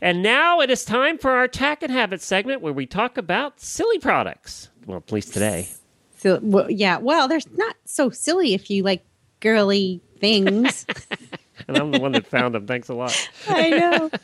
[0.02, 3.60] And now it is time for our Tack and Habit segment where we talk about
[3.60, 4.70] silly products.
[4.86, 5.68] Well, at least today.
[6.16, 6.98] So, well, yeah.
[6.98, 9.04] Well, there's not so silly if you like
[9.40, 10.86] girly things.
[11.68, 12.66] And I'm the one that found them.
[12.66, 13.28] Thanks a lot.
[13.48, 14.10] I know.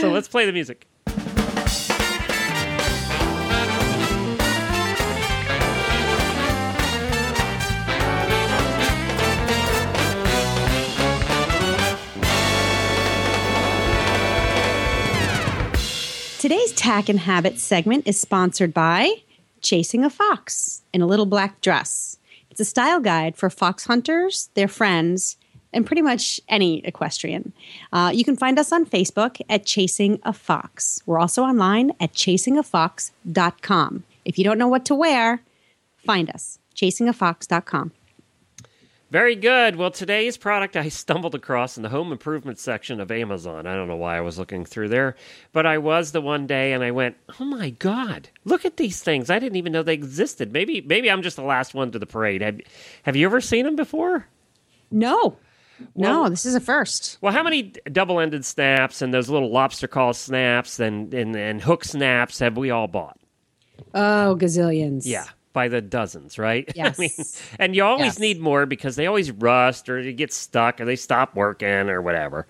[0.00, 0.88] So let's play the music.
[16.40, 19.16] Today's Tack and Habit segment is sponsored by
[19.60, 22.16] Chasing a Fox in a Little Black Dress.
[22.50, 25.36] It's a style guide for fox hunters, their friends,
[25.70, 27.52] and pretty much any equestrian.
[27.92, 31.02] Uh, you can find us on Facebook at Chasing a Fox.
[31.04, 34.04] We're also online at chasingafox.com.
[34.24, 35.42] If you don't know what to wear,
[36.06, 37.92] find us, chasingafox.com.
[39.10, 39.74] Very good.
[39.74, 43.66] Well, today's product I stumbled across in the home improvement section of Amazon.
[43.66, 45.16] I don't know why I was looking through there,
[45.52, 49.02] but I was the one day and I went, "Oh my god, look at these
[49.02, 49.28] things!
[49.28, 50.52] I didn't even know they existed.
[50.52, 52.40] Maybe, maybe I'm just the last one to the parade.
[52.40, 52.60] Have
[53.02, 54.26] Have you ever seen them before?
[54.92, 55.36] No,
[55.94, 57.18] no, this is a first.
[57.20, 61.84] Well, how many double-ended snaps and those little lobster claw snaps and, and and hook
[61.84, 63.18] snaps have we all bought?
[63.94, 65.02] Oh, gazillions.
[65.04, 66.70] Yeah, by the dozens, right?
[66.74, 66.98] Yes.
[66.98, 67.10] I mean,
[67.58, 68.18] and you always Yes.
[68.18, 72.00] need more because they always rust or they get stuck or they stop working or
[72.02, 72.46] whatever.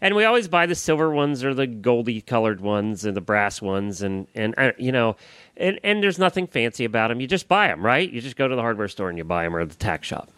[0.00, 3.60] And we always buy the silver ones or the goldy colored ones and the brass
[3.62, 5.16] ones and and uh, you know,
[5.56, 7.20] and and there's nothing fancy about them.
[7.20, 8.10] You just buy them, right?
[8.10, 10.28] You just go to the hardware store and you buy them or the tack shop.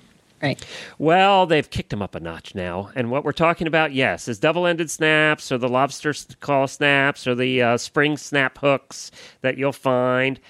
[0.43, 0.63] Right.
[0.99, 2.91] Well, they've kicked them up a notch now.
[2.97, 7.29] And what we're talking about, yes, is double ended snaps or the lobster claw snaps
[7.29, 10.41] or the uh, spring snap hooks that you'll find.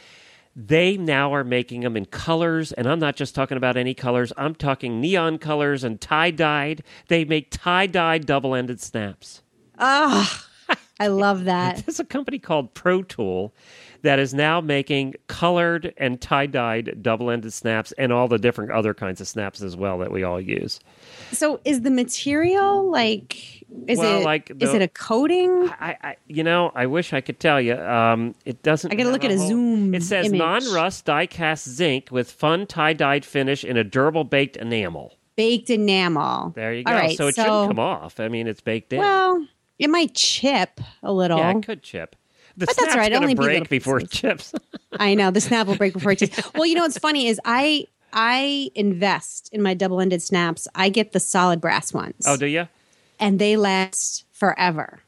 [0.54, 2.72] They now are making them in colors.
[2.72, 6.82] And I'm not just talking about any colors, I'm talking neon colors and tie dyed.
[7.08, 9.42] They make tie dyed double ended snaps.
[9.78, 10.46] Ah,
[11.02, 11.84] I love that.
[11.86, 13.54] There's a company called Pro Tool
[14.02, 18.72] that is now making colored and tie dyed double ended snaps and all the different
[18.72, 20.80] other kinds of snaps as well that we all use.
[21.30, 23.62] So, is the material like?
[23.86, 25.68] Is Well, it like is it a coating?
[25.80, 27.74] I, I, you know, I wish I could tell you.
[27.74, 28.92] Um, it doesn't.
[28.92, 32.66] I gotta have look at a whole- Zoom It says non-rust die-cast zinc with fun
[32.66, 35.14] tie-dyed finish in a durable baked enamel.
[35.36, 36.52] Baked enamel.
[36.54, 36.92] There you go.
[36.92, 38.20] All right, so it shouldn't come off.
[38.20, 38.98] I mean, it's baked in.
[38.98, 39.46] Well,
[39.82, 41.38] it might chip a little.
[41.38, 42.16] yeah, it could chip.
[42.56, 42.92] The But that's right.
[42.94, 44.20] all right, gonna only be break little before it pieces.
[44.20, 44.54] chips.
[45.00, 46.38] I know the snap will break before it chips.
[46.54, 50.68] Well, you know what's funny is I I invest in my double ended snaps.
[50.74, 52.24] I get the solid brass ones.
[52.26, 52.68] oh, do you?
[53.18, 55.00] and they last forever.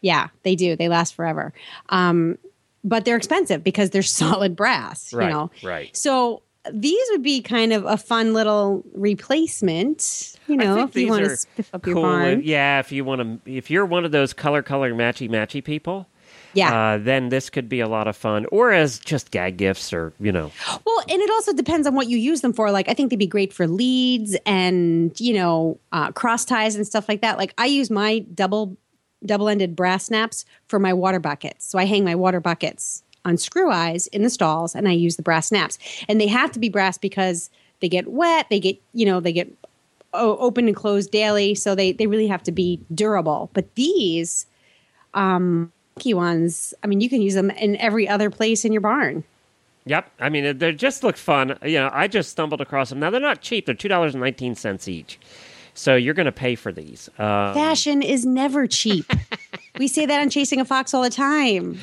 [0.00, 0.76] Yeah, they do.
[0.76, 1.52] They last forever.
[1.90, 2.38] Um,
[2.84, 5.50] but they're expensive because they're solid brass, Right, you know.
[5.62, 5.96] right.
[5.96, 11.24] So these would be kind of a fun little replacement, you know, if you want
[11.24, 12.42] to spiff up your barn.
[12.44, 16.08] Yeah, if you want to, if you're one of those color, color, matchy, matchy people.
[16.54, 16.94] Yeah.
[16.94, 20.12] Uh, then this could be a lot of fun, or as just gag gifts, or
[20.18, 20.50] you know,
[20.84, 22.70] Well, and it also depends on what you use them for.
[22.70, 26.86] Like, I think they'd be great for leads and you know uh, cross ties and
[26.86, 27.38] stuff like that.
[27.38, 28.76] Like, I use my double
[29.24, 31.66] double ended brass snaps for my water buckets.
[31.66, 35.16] So I hang my water buckets on screw eyes in the stalls, and I use
[35.16, 35.78] the brass snaps.
[36.08, 37.50] And they have to be brass because
[37.80, 39.52] they get wet, they get you know they get
[40.14, 43.50] open and closed daily, so they they really have to be durable.
[43.52, 44.46] But these
[45.14, 48.80] um, funky ones, I mean, you can use them in every other place in your
[48.80, 49.24] barn.
[49.84, 50.10] Yep.
[50.20, 51.58] I mean, they just look fun.
[51.62, 53.00] You know, I just stumbled across them.
[53.00, 53.66] Now they're not cheap.
[53.66, 55.18] They're two dollars and nineteen cents each.
[55.74, 57.08] So you're going to pay for these.
[57.18, 59.06] Um, Fashion is never cheap.
[59.78, 61.78] we say that on Chasing a Fox all the time.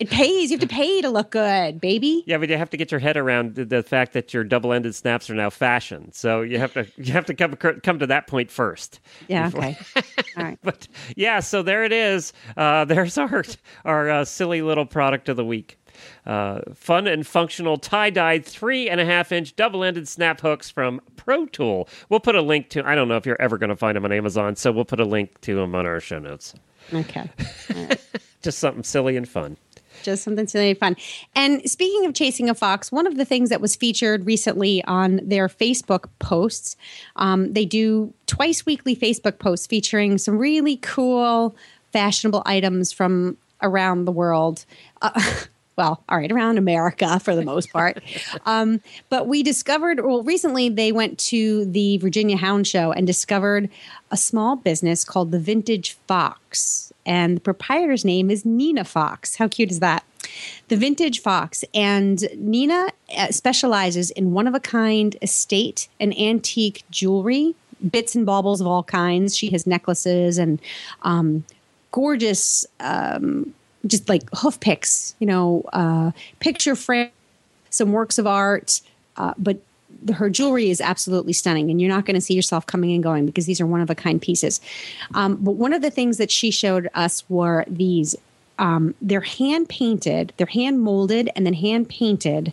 [0.00, 0.50] It pays.
[0.50, 2.24] You have to pay to look good, baby.
[2.26, 4.94] yeah, but you have to get your head around the, the fact that your double-ended
[4.94, 6.10] snaps are now fashion.
[6.12, 9.00] So you have to you have to come come to that point first.
[9.28, 9.50] Yeah.
[9.54, 9.78] Okay.
[10.36, 10.58] All right.
[10.62, 12.32] But yeah, so there it is.
[12.56, 13.44] Uh, there's our
[13.84, 15.78] our uh, silly little product of the week.
[16.26, 21.46] Uh, fun and functional tie-dyed three and a half inch double-ended snap hooks from Pro
[21.46, 21.88] Tool.
[22.08, 22.84] We'll put a link to.
[22.84, 24.98] I don't know if you're ever going to find them on Amazon, so we'll put
[24.98, 26.52] a link to them on our show notes.
[26.92, 27.30] Okay.
[28.42, 29.56] Just something silly and fun.
[30.02, 30.96] just something silly and fun.
[31.34, 35.20] And speaking of chasing a fox, one of the things that was featured recently on
[35.22, 36.76] their Facebook posts,
[37.16, 41.56] um, they do twice weekly Facebook posts featuring some really cool,
[41.92, 44.66] fashionable items from around the world.
[45.00, 45.18] Uh,
[45.76, 48.02] well, all right, around America for the most part.
[48.46, 53.68] um, but we discovered, well, recently they went to the Virginia Hound Show and discovered
[54.10, 56.92] a small business called the Vintage Fox.
[57.06, 59.36] And the proprietor's name is Nina Fox.
[59.36, 60.04] How cute is that?
[60.68, 61.64] The Vintage Fox.
[61.74, 67.54] And Nina uh, specializes in one of a kind estate and antique jewelry,
[67.90, 69.36] bits and baubles of all kinds.
[69.36, 70.60] She has necklaces and
[71.02, 71.44] um,
[71.90, 73.54] gorgeous um,
[73.86, 76.10] just like hoof picks, you know, uh,
[76.40, 77.10] picture frame,
[77.70, 78.80] some works of art,
[79.16, 79.58] uh, but
[80.02, 83.02] the, her jewelry is absolutely stunning, and you're not going to see yourself coming and
[83.02, 84.60] going because these are one of a kind pieces.
[85.14, 88.14] Um, but one of the things that she showed us were these.
[88.56, 92.52] Um, they're hand painted, they're hand molded, and then hand painted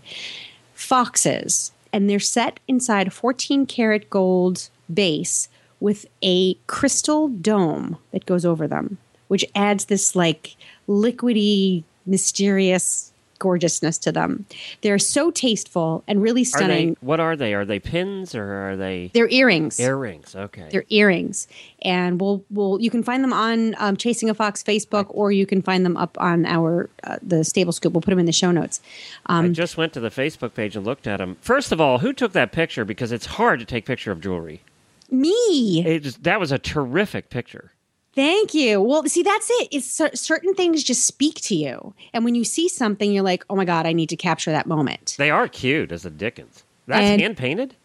[0.73, 5.47] foxes, and they're set inside a 14 karat gold base
[5.79, 10.55] with a crystal dome that goes over them, which adds this like
[10.91, 13.07] liquidy, mysterious
[13.39, 14.45] gorgeousness to them.
[14.81, 16.89] They're so tasteful and really Are stunning.
[16.93, 16.97] they?
[17.01, 17.55] What are they?
[17.55, 19.79] Are they pins or are they They're earrings.
[19.79, 20.35] earrings?
[20.35, 20.67] Okay.
[20.71, 21.47] They're earrings,
[21.81, 25.47] and we'll we'll you can find them on um, Chasing a Fox Facebook, or you
[25.47, 27.93] can find them up on our uh, the Stable Scoop.
[27.93, 28.79] We'll put them in the show notes.
[29.25, 31.37] I Um, just went to the Facebook page and looked at them.
[31.41, 32.85] First of all, who took that picture?
[32.85, 34.61] Because it's hard to take picture of jewelry.
[35.09, 37.71] me, It just, that was a terrific picture.
[38.13, 38.81] Thank you.
[38.81, 39.67] Well, see, that's it.
[39.71, 43.43] It's cer- certain things just speak to you, and when you see something, you're like,
[43.49, 45.15] oh my god, I need to capture that moment.
[45.17, 46.63] They are cute as a Dickens.
[46.87, 47.75] That's And- hand painted.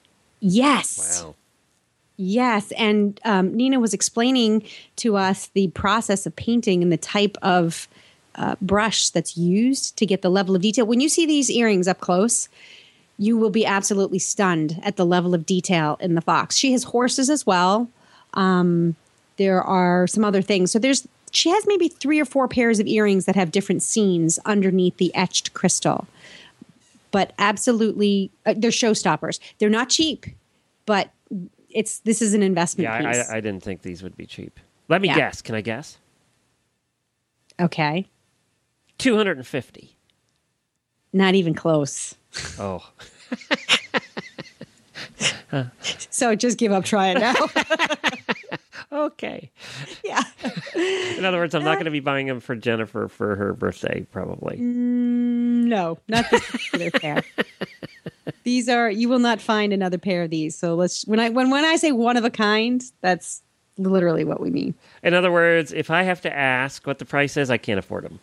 [0.40, 1.22] Yes.
[1.24, 1.34] Wow.
[2.18, 4.62] Yes, and um, Nina was explaining
[4.96, 7.88] to us the process of painting and the type of
[8.36, 10.86] uh, brush that's used to get the level of detail.
[10.86, 12.48] When you see these earrings up close,
[13.18, 16.56] you will be absolutely stunned at the level of detail in the fox.
[16.56, 17.88] She has horses as well.
[18.32, 18.96] Um,
[19.36, 20.70] there are some other things.
[20.70, 24.38] So there's she has maybe three or four pairs of earrings that have different scenes
[24.46, 26.06] underneath the etched crystal.
[27.10, 29.38] But absolutely, uh, they're showstoppers.
[29.58, 30.26] They're not cheap,
[30.86, 31.10] but
[31.70, 33.28] it's this is an investment Yeah, piece.
[33.28, 34.58] I, I, I didn't think these would be cheap.
[34.88, 35.16] Let me Yeah.
[35.16, 35.42] guess.
[35.42, 35.98] Can I guess?
[37.60, 38.06] okay,
[38.98, 39.96] Two hundred and fifty.
[41.12, 42.14] not even close.
[42.58, 42.88] Oh,
[46.10, 47.34] So just give up trying now.
[48.96, 49.50] okay.
[50.04, 50.22] yeah.
[50.74, 54.06] In other words, I'm not going to be buying them for Jennifer for her birthday,
[54.10, 54.56] probably.
[54.58, 57.22] No, not this particular pair.
[58.44, 60.56] These are you will not find another pair of these.
[60.56, 63.42] So let's when I when when I say one of a kind, that's
[63.78, 64.74] literally what we mean.
[65.02, 68.04] In other words, if I have to ask what the price is, I can't afford
[68.04, 68.18] them.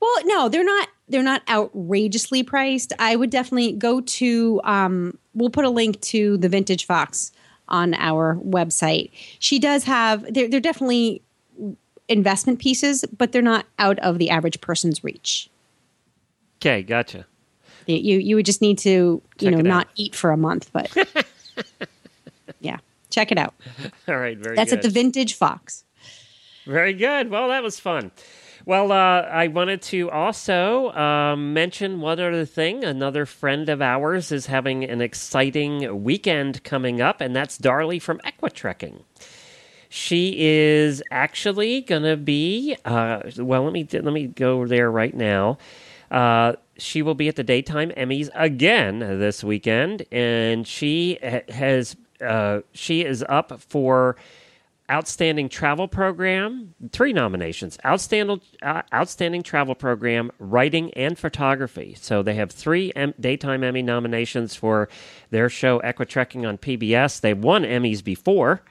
[0.00, 2.92] Well, no, they're not they're not outrageously priced.
[2.98, 7.32] I would definitely go to um we'll put a link to the Vintage Fox
[7.68, 9.10] on our website.
[9.38, 11.22] She does have they're they're definitely
[12.08, 15.50] investment pieces, but they're not out of the average person's reach.
[16.60, 17.26] Okay, gotcha.
[17.86, 20.94] You you would just need to you Check know not eat for a month, but
[22.60, 22.78] yeah,
[23.10, 23.54] check it out.
[24.08, 24.78] All right, very That's good.
[24.78, 25.84] at the Vintage Fox.
[26.64, 27.30] Very good.
[27.30, 28.10] Well, that was fun.
[28.66, 32.82] Well, uh, I wanted to also um, mention one other thing.
[32.82, 38.18] Another friend of ours is having an exciting weekend coming up, and that's Darley from
[38.18, 39.02] Equitrekking.
[39.88, 42.76] She is actually going to be.
[42.84, 45.58] Uh, well, let me let me go there right now.
[46.10, 51.94] Uh, she will be at the daytime Emmys again this weekend, and she ha- has
[52.20, 54.16] uh, she is up for
[54.90, 61.96] Outstanding Travel Program, three nominations: Outstanding uh, Outstanding Travel Program, Writing and Photography.
[62.00, 64.88] So they have three M- daytime Emmy nominations for
[65.30, 67.20] their show Equitrekking on PBS.
[67.20, 68.62] They've won Emmys before,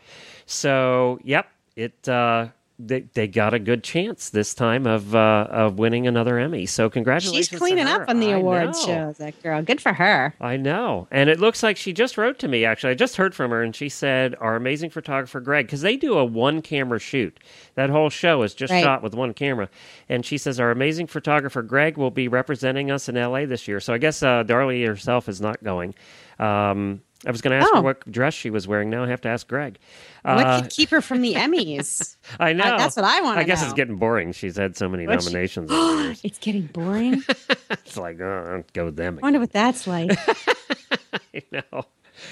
[0.45, 2.07] so yep, it.
[2.07, 2.47] Uh,
[2.77, 6.65] they, they got a good chance this time of uh, of winning another Emmy.
[6.65, 7.47] So congratulations!
[7.47, 9.17] She's cleaning up on the awards shows.
[9.17, 10.35] That girl, good for her.
[10.41, 11.07] I know.
[11.09, 12.91] And it looks like she just wrote to me, actually.
[12.91, 16.17] I just heard from her, and she said, Our amazing photographer, Greg, because they do
[16.17, 17.39] a one camera shoot.
[17.75, 18.83] That whole show is just Right.
[18.83, 19.69] shot with one camera.
[20.09, 23.79] And she says, Our amazing photographer, Greg, will be representing us in LA this year.
[23.79, 25.95] So I guess uh, Darley herself is not going.
[26.39, 27.77] Um, I was going to ask Oh.
[27.77, 28.89] her what dress she was wearing.
[28.89, 29.79] Now I have to ask Greg.
[30.23, 32.17] what Uh, could keep her from the Emmys?
[32.39, 32.77] I know.
[32.77, 34.31] that's what I wanna I guess it's getting boring.
[34.31, 36.21] She's had so many What's she- nominations years.
[36.23, 37.23] it's getting boring.
[37.69, 39.19] It's like, oh, I'll go with them.
[39.21, 40.11] I wonder what that's like.
[41.33, 41.83] I know.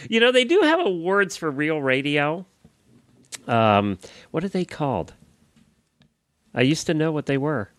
[0.09, 2.45] You know, they do have awards for real radio.
[3.47, 3.97] Um,
[4.31, 5.13] what are they called?
[6.53, 7.69] I used to know what they were.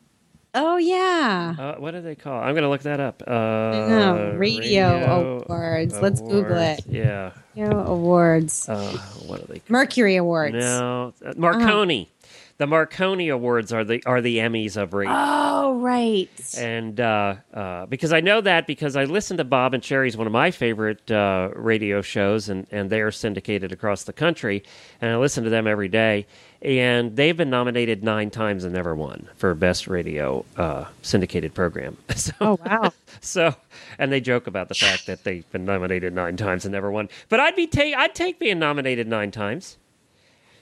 [0.55, 1.55] Oh yeah.
[1.59, 2.45] Uh, what are they called?
[2.45, 3.23] I'm going to look that up.
[3.27, 4.35] Uh, know.
[4.37, 6.01] Radio awards.
[6.01, 6.85] Let's Google it.
[6.87, 7.33] Yeah.
[7.57, 8.69] Radio Awards.
[8.69, 8.97] Uh,
[9.27, 9.63] what are they?
[9.69, 10.55] Mercury Awards.
[10.55, 12.11] No, uh, Marconi.
[12.57, 15.13] The Marconi Awards are the are the Emmys of radio.
[15.17, 16.29] Oh right.
[16.57, 20.29] and uh, uh, because I know that because I listen to Bob and Sheri's one
[20.29, 24.63] of my favorite uh, radio shows, and, and they are syndicated across the country,
[25.01, 26.27] and I listen to them every day.
[26.63, 31.97] And they've been nominated nine times and never won for best radio uh, syndicated program.
[32.17, 32.93] So, Oh wow.
[33.21, 33.55] so,
[33.99, 37.09] and they joke about the fact that they've been nominated nine times and never won.
[37.29, 39.77] But I'd be ta- I'd take being nominated nine times.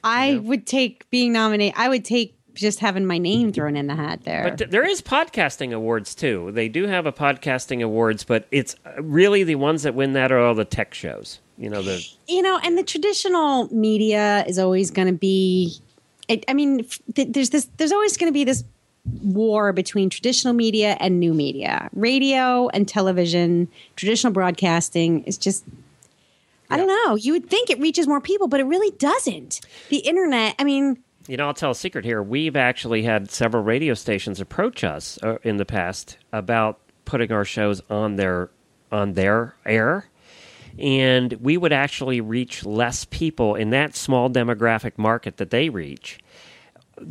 [0.05, 1.75] I would take being nominated.
[1.77, 4.45] I would take just having my name thrown in the hat there.
[4.45, 6.51] But th- there is podcasting awards too.
[6.53, 10.33] They do have a podcasting awards, but it's uh, really the ones that win that
[10.33, 11.41] are all the tech shows.
[11.59, 15.77] You know the you know, and the traditional media is always going to be.
[16.29, 17.69] It, I mean, th- there's this.
[17.77, 18.65] There's always going to be this
[19.23, 23.69] war between traditional media and new media, radio and television.
[23.97, 25.65] Traditional broadcasting is just.
[26.71, 27.15] I don't know.
[27.17, 29.61] You would think it reaches more people, but it really doesn't.
[29.91, 30.55] The internet.
[30.59, 32.23] I mean, You know, I'll tell a secret here.
[32.23, 37.45] We've actually had several radio stations approach us uh, in the past about putting our
[37.45, 38.51] shows on their
[38.91, 40.09] on their air,
[40.79, 46.19] and we would actually reach less people in that small demographic market that they reach.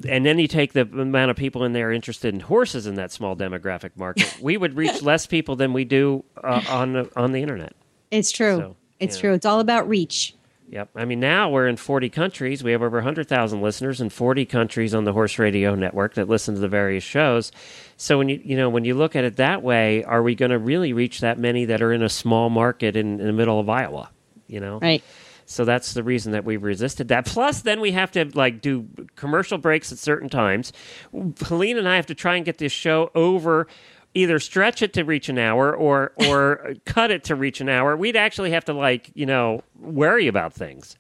[0.08, 3.12] And then you take the amount of people in there interested in horses in that
[3.12, 7.32] small demographic market, we would reach less people than we do uh, on the- on
[7.32, 7.74] the internet.
[8.12, 8.58] it's true.
[8.58, 9.22] So, it's yeah.
[9.22, 9.34] true.
[9.34, 10.36] It's all about reach.
[10.72, 10.92] Yep.
[10.96, 12.64] I mean, now we're in 40 countries.
[12.64, 16.56] We have over 100,000 listeners in 40 countries on the Horse Radio Network that listen
[16.56, 17.52] to the various shows.
[17.98, 20.52] So when you you know when you look at it that way, are we going
[20.52, 23.60] to really reach that many that are in a small market in, in the middle
[23.60, 24.12] of Iowa?
[24.48, 25.04] You know, Right.
[25.46, 27.26] So that's the reason that we've resisted that.
[27.26, 28.88] Plus, then we have to like do
[29.18, 30.72] commercial breaks at certain times.
[31.44, 33.68] Helene and I have to try and get this show over.
[34.14, 37.96] Either stretch it to reach an hour or or cut it to reach an hour.
[37.96, 40.98] We'd actually have to like you know worry about things.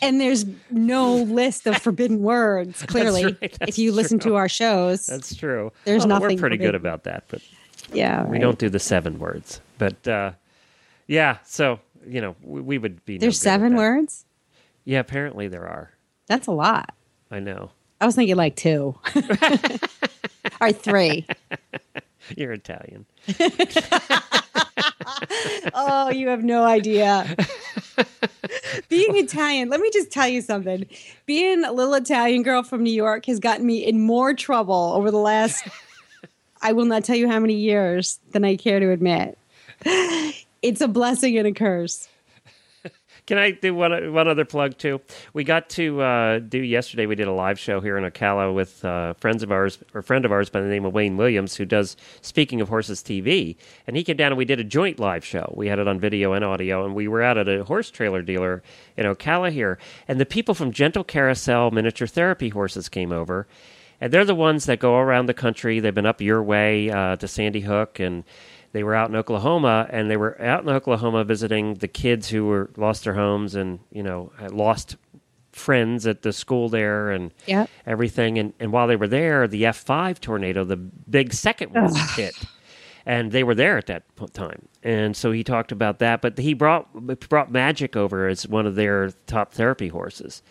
[0.00, 2.82] And there's no list of forbidden words.
[2.86, 4.32] Clearly, right, if that's you listen true.
[4.32, 5.72] to our shows, That's true.
[5.84, 7.42] There's Well, nothing We're pretty good about that, but
[7.92, 9.60] yeah, we don't do the seven words.
[9.78, 10.32] But uh,
[11.06, 13.14] yeah, so you know we, we would be.
[13.14, 14.24] no There's good seven words.
[14.84, 15.90] Yeah, apparently there are.
[16.28, 16.94] That's a lot.
[17.30, 17.70] I know.
[18.00, 18.94] I was thinking like two.
[20.60, 21.26] or three.
[22.36, 23.06] You're Italian.
[25.74, 27.34] Oh, you have no idea.
[28.88, 30.86] Being Italian, let me just tell you something.
[31.26, 35.10] Being a little Italian girl from New York has gotten me in more trouble over
[35.10, 35.66] the last,
[36.62, 39.38] I will not tell you how many years than I care to admit.
[40.62, 42.08] It's a blessing and a curse.
[43.26, 45.00] Can I do one one other plug too?
[45.32, 47.06] We got to uh, do yesterday.
[47.06, 50.02] We did a live show here in Ocala with uh, friends of ours, or a
[50.04, 53.56] friend of ours by the name of Wayne Williams, who does Speaking of Horses TV.
[53.88, 55.52] And he came down and we did a joint live show.
[55.56, 58.22] We had it on video and audio, and we were out at a horse trailer
[58.22, 58.62] dealer
[58.96, 59.76] in Ocala here.
[60.06, 63.48] And the people from Gentle Carousel Miniature Therapy Horses came over,
[64.00, 65.80] and they're the ones that go around the country.
[65.80, 68.22] They've been up your way uh, to Sandy Hook and
[68.76, 72.44] they were out in Oklahoma and they were out in Oklahoma visiting the kids who
[72.46, 74.96] were lost their homes and you know had lost
[75.52, 77.70] friends at the school there and Yep.
[77.86, 78.38] everything.
[78.38, 82.34] And, and while they were there the F5 tornado the big second one hit.
[83.08, 84.02] And they were there at that
[84.34, 84.66] time.
[84.82, 86.92] And so he talked about that but he brought
[87.28, 90.42] brought Magic over as one of their top therapy horses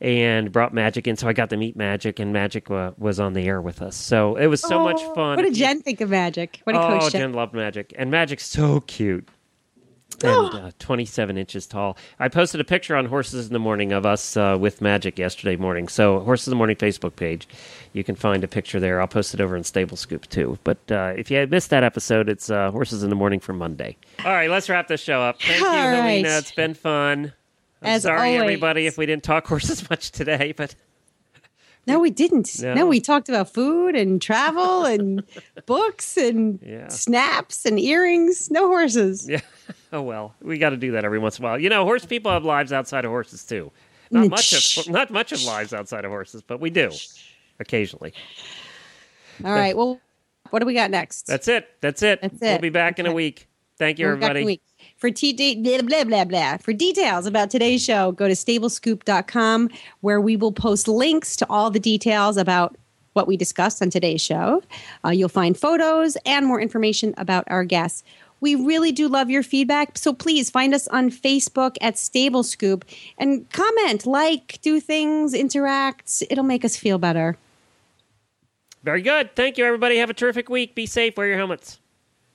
[0.00, 3.34] and brought Magic in so I got to meet Magic and Magic uh, was on
[3.34, 6.00] the air with us so it was so much Oh, fun What did Jen think
[6.00, 6.60] of magic?
[6.64, 9.28] What did oh, Coach Jen loved Magic, and Magic's so cute.
[10.24, 11.96] and uh, 27 inches tall.
[12.18, 15.56] I posted a picture on Horses in the Morning of us uh, with Magic yesterday
[15.56, 15.88] morning.
[15.88, 17.48] So, Horses in the Morning Facebook page,
[17.94, 19.00] you can find a picture there.
[19.00, 20.58] I'll post it over in Stable Scoop too.
[20.62, 23.96] But uh, if you missed that episode, it's uh, Horses in the Morning for Monday.
[24.22, 25.40] All right, let's wrap this show up.
[25.40, 26.36] Thank you, All Helena.
[26.38, 27.32] It's been fun.
[27.82, 28.40] I'm As sorry, always.
[28.42, 30.74] everybody, if we didn't talk horses much today, but
[31.86, 32.60] No, we didn't.
[32.60, 32.74] No.
[32.74, 35.22] No, we talked about food and travel and
[35.66, 36.88] books and Yeah.
[36.88, 38.50] snaps and earrings.
[38.50, 39.28] No horses.
[39.30, 39.40] yeah.
[39.92, 41.58] Oh well, we got to do that every once in a while.
[41.58, 43.72] You know, horse people have lives outside of horses too.
[44.12, 46.90] Not Mm, much of not much of lives outside of horses, but we do
[47.60, 48.12] occasionally.
[49.44, 49.76] All right.
[49.76, 50.00] Well,
[50.50, 51.26] what do we got next?
[51.26, 51.68] That's it.
[51.80, 52.20] That's it.
[52.20, 52.46] That's it.
[52.46, 53.48] We'll be back in a week.
[53.78, 54.60] Thank you, We're back in a everybody.
[55.00, 56.56] For blah blah blah blah.
[56.58, 59.70] For details about today's show, go to stablescoop.com
[60.02, 62.76] where we will post links to all the details about
[63.14, 64.62] what we discussed on today's show.
[65.04, 68.04] Uh, you'll find photos and more information about our guests.
[68.40, 72.84] We really do love your feedback, so please find us on Facebook at Stable Scoop
[73.18, 76.22] and comment, like, do things, interact.
[76.30, 77.36] It'll make us feel better.
[78.82, 79.34] Very good.
[79.34, 79.96] Thank you, everybody.
[79.98, 80.74] Have a terrific week.
[80.74, 81.16] Be safe.
[81.16, 81.78] Wear your helmets.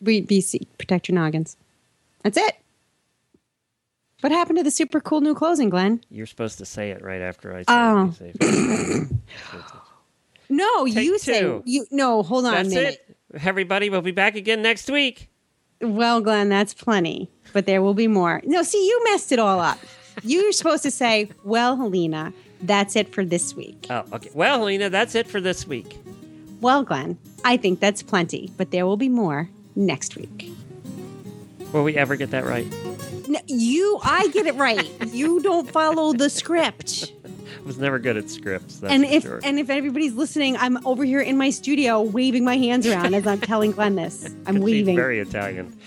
[0.02, 0.68] Be, be safe.
[0.78, 1.58] protect your noggins.
[2.26, 2.56] That's it.
[4.22, 6.02] What happened to the super cool new closing, Glenn?
[6.10, 8.12] You're supposed to say it right after I say Oh.
[8.18, 9.10] safe.
[10.50, 11.64] No, Take you say two.
[11.66, 11.86] you.
[11.92, 13.06] No, hold on That's a minute.
[13.10, 13.18] it.
[13.44, 15.30] Everybody, we'll be back again next week.
[15.82, 18.42] Well, Glenn, that's plenty, but there will be more.
[18.46, 19.80] No, see, you messed it all up.
[20.24, 24.30] You're supposed to say, "Well, Helena, that's it for this week." Oh, okay.
[24.36, 25.98] Well, Helena, that's it for this week.
[26.62, 30.52] Well, Glenn, I think that's plenty, but there will be more next week.
[31.76, 32.66] Will we ever get that right?
[33.28, 34.90] No, you, I get it right.
[35.14, 37.12] you don't follow the script.
[37.26, 38.80] I was never good at scripts.
[38.80, 39.42] That's and if sure.
[39.44, 43.28] and if everybody's listening, I'm over here in my studio waving my hands around as
[43.28, 44.34] I'm telling Glenn this.
[44.46, 44.96] I'm waving.
[44.96, 45.78] very Italian.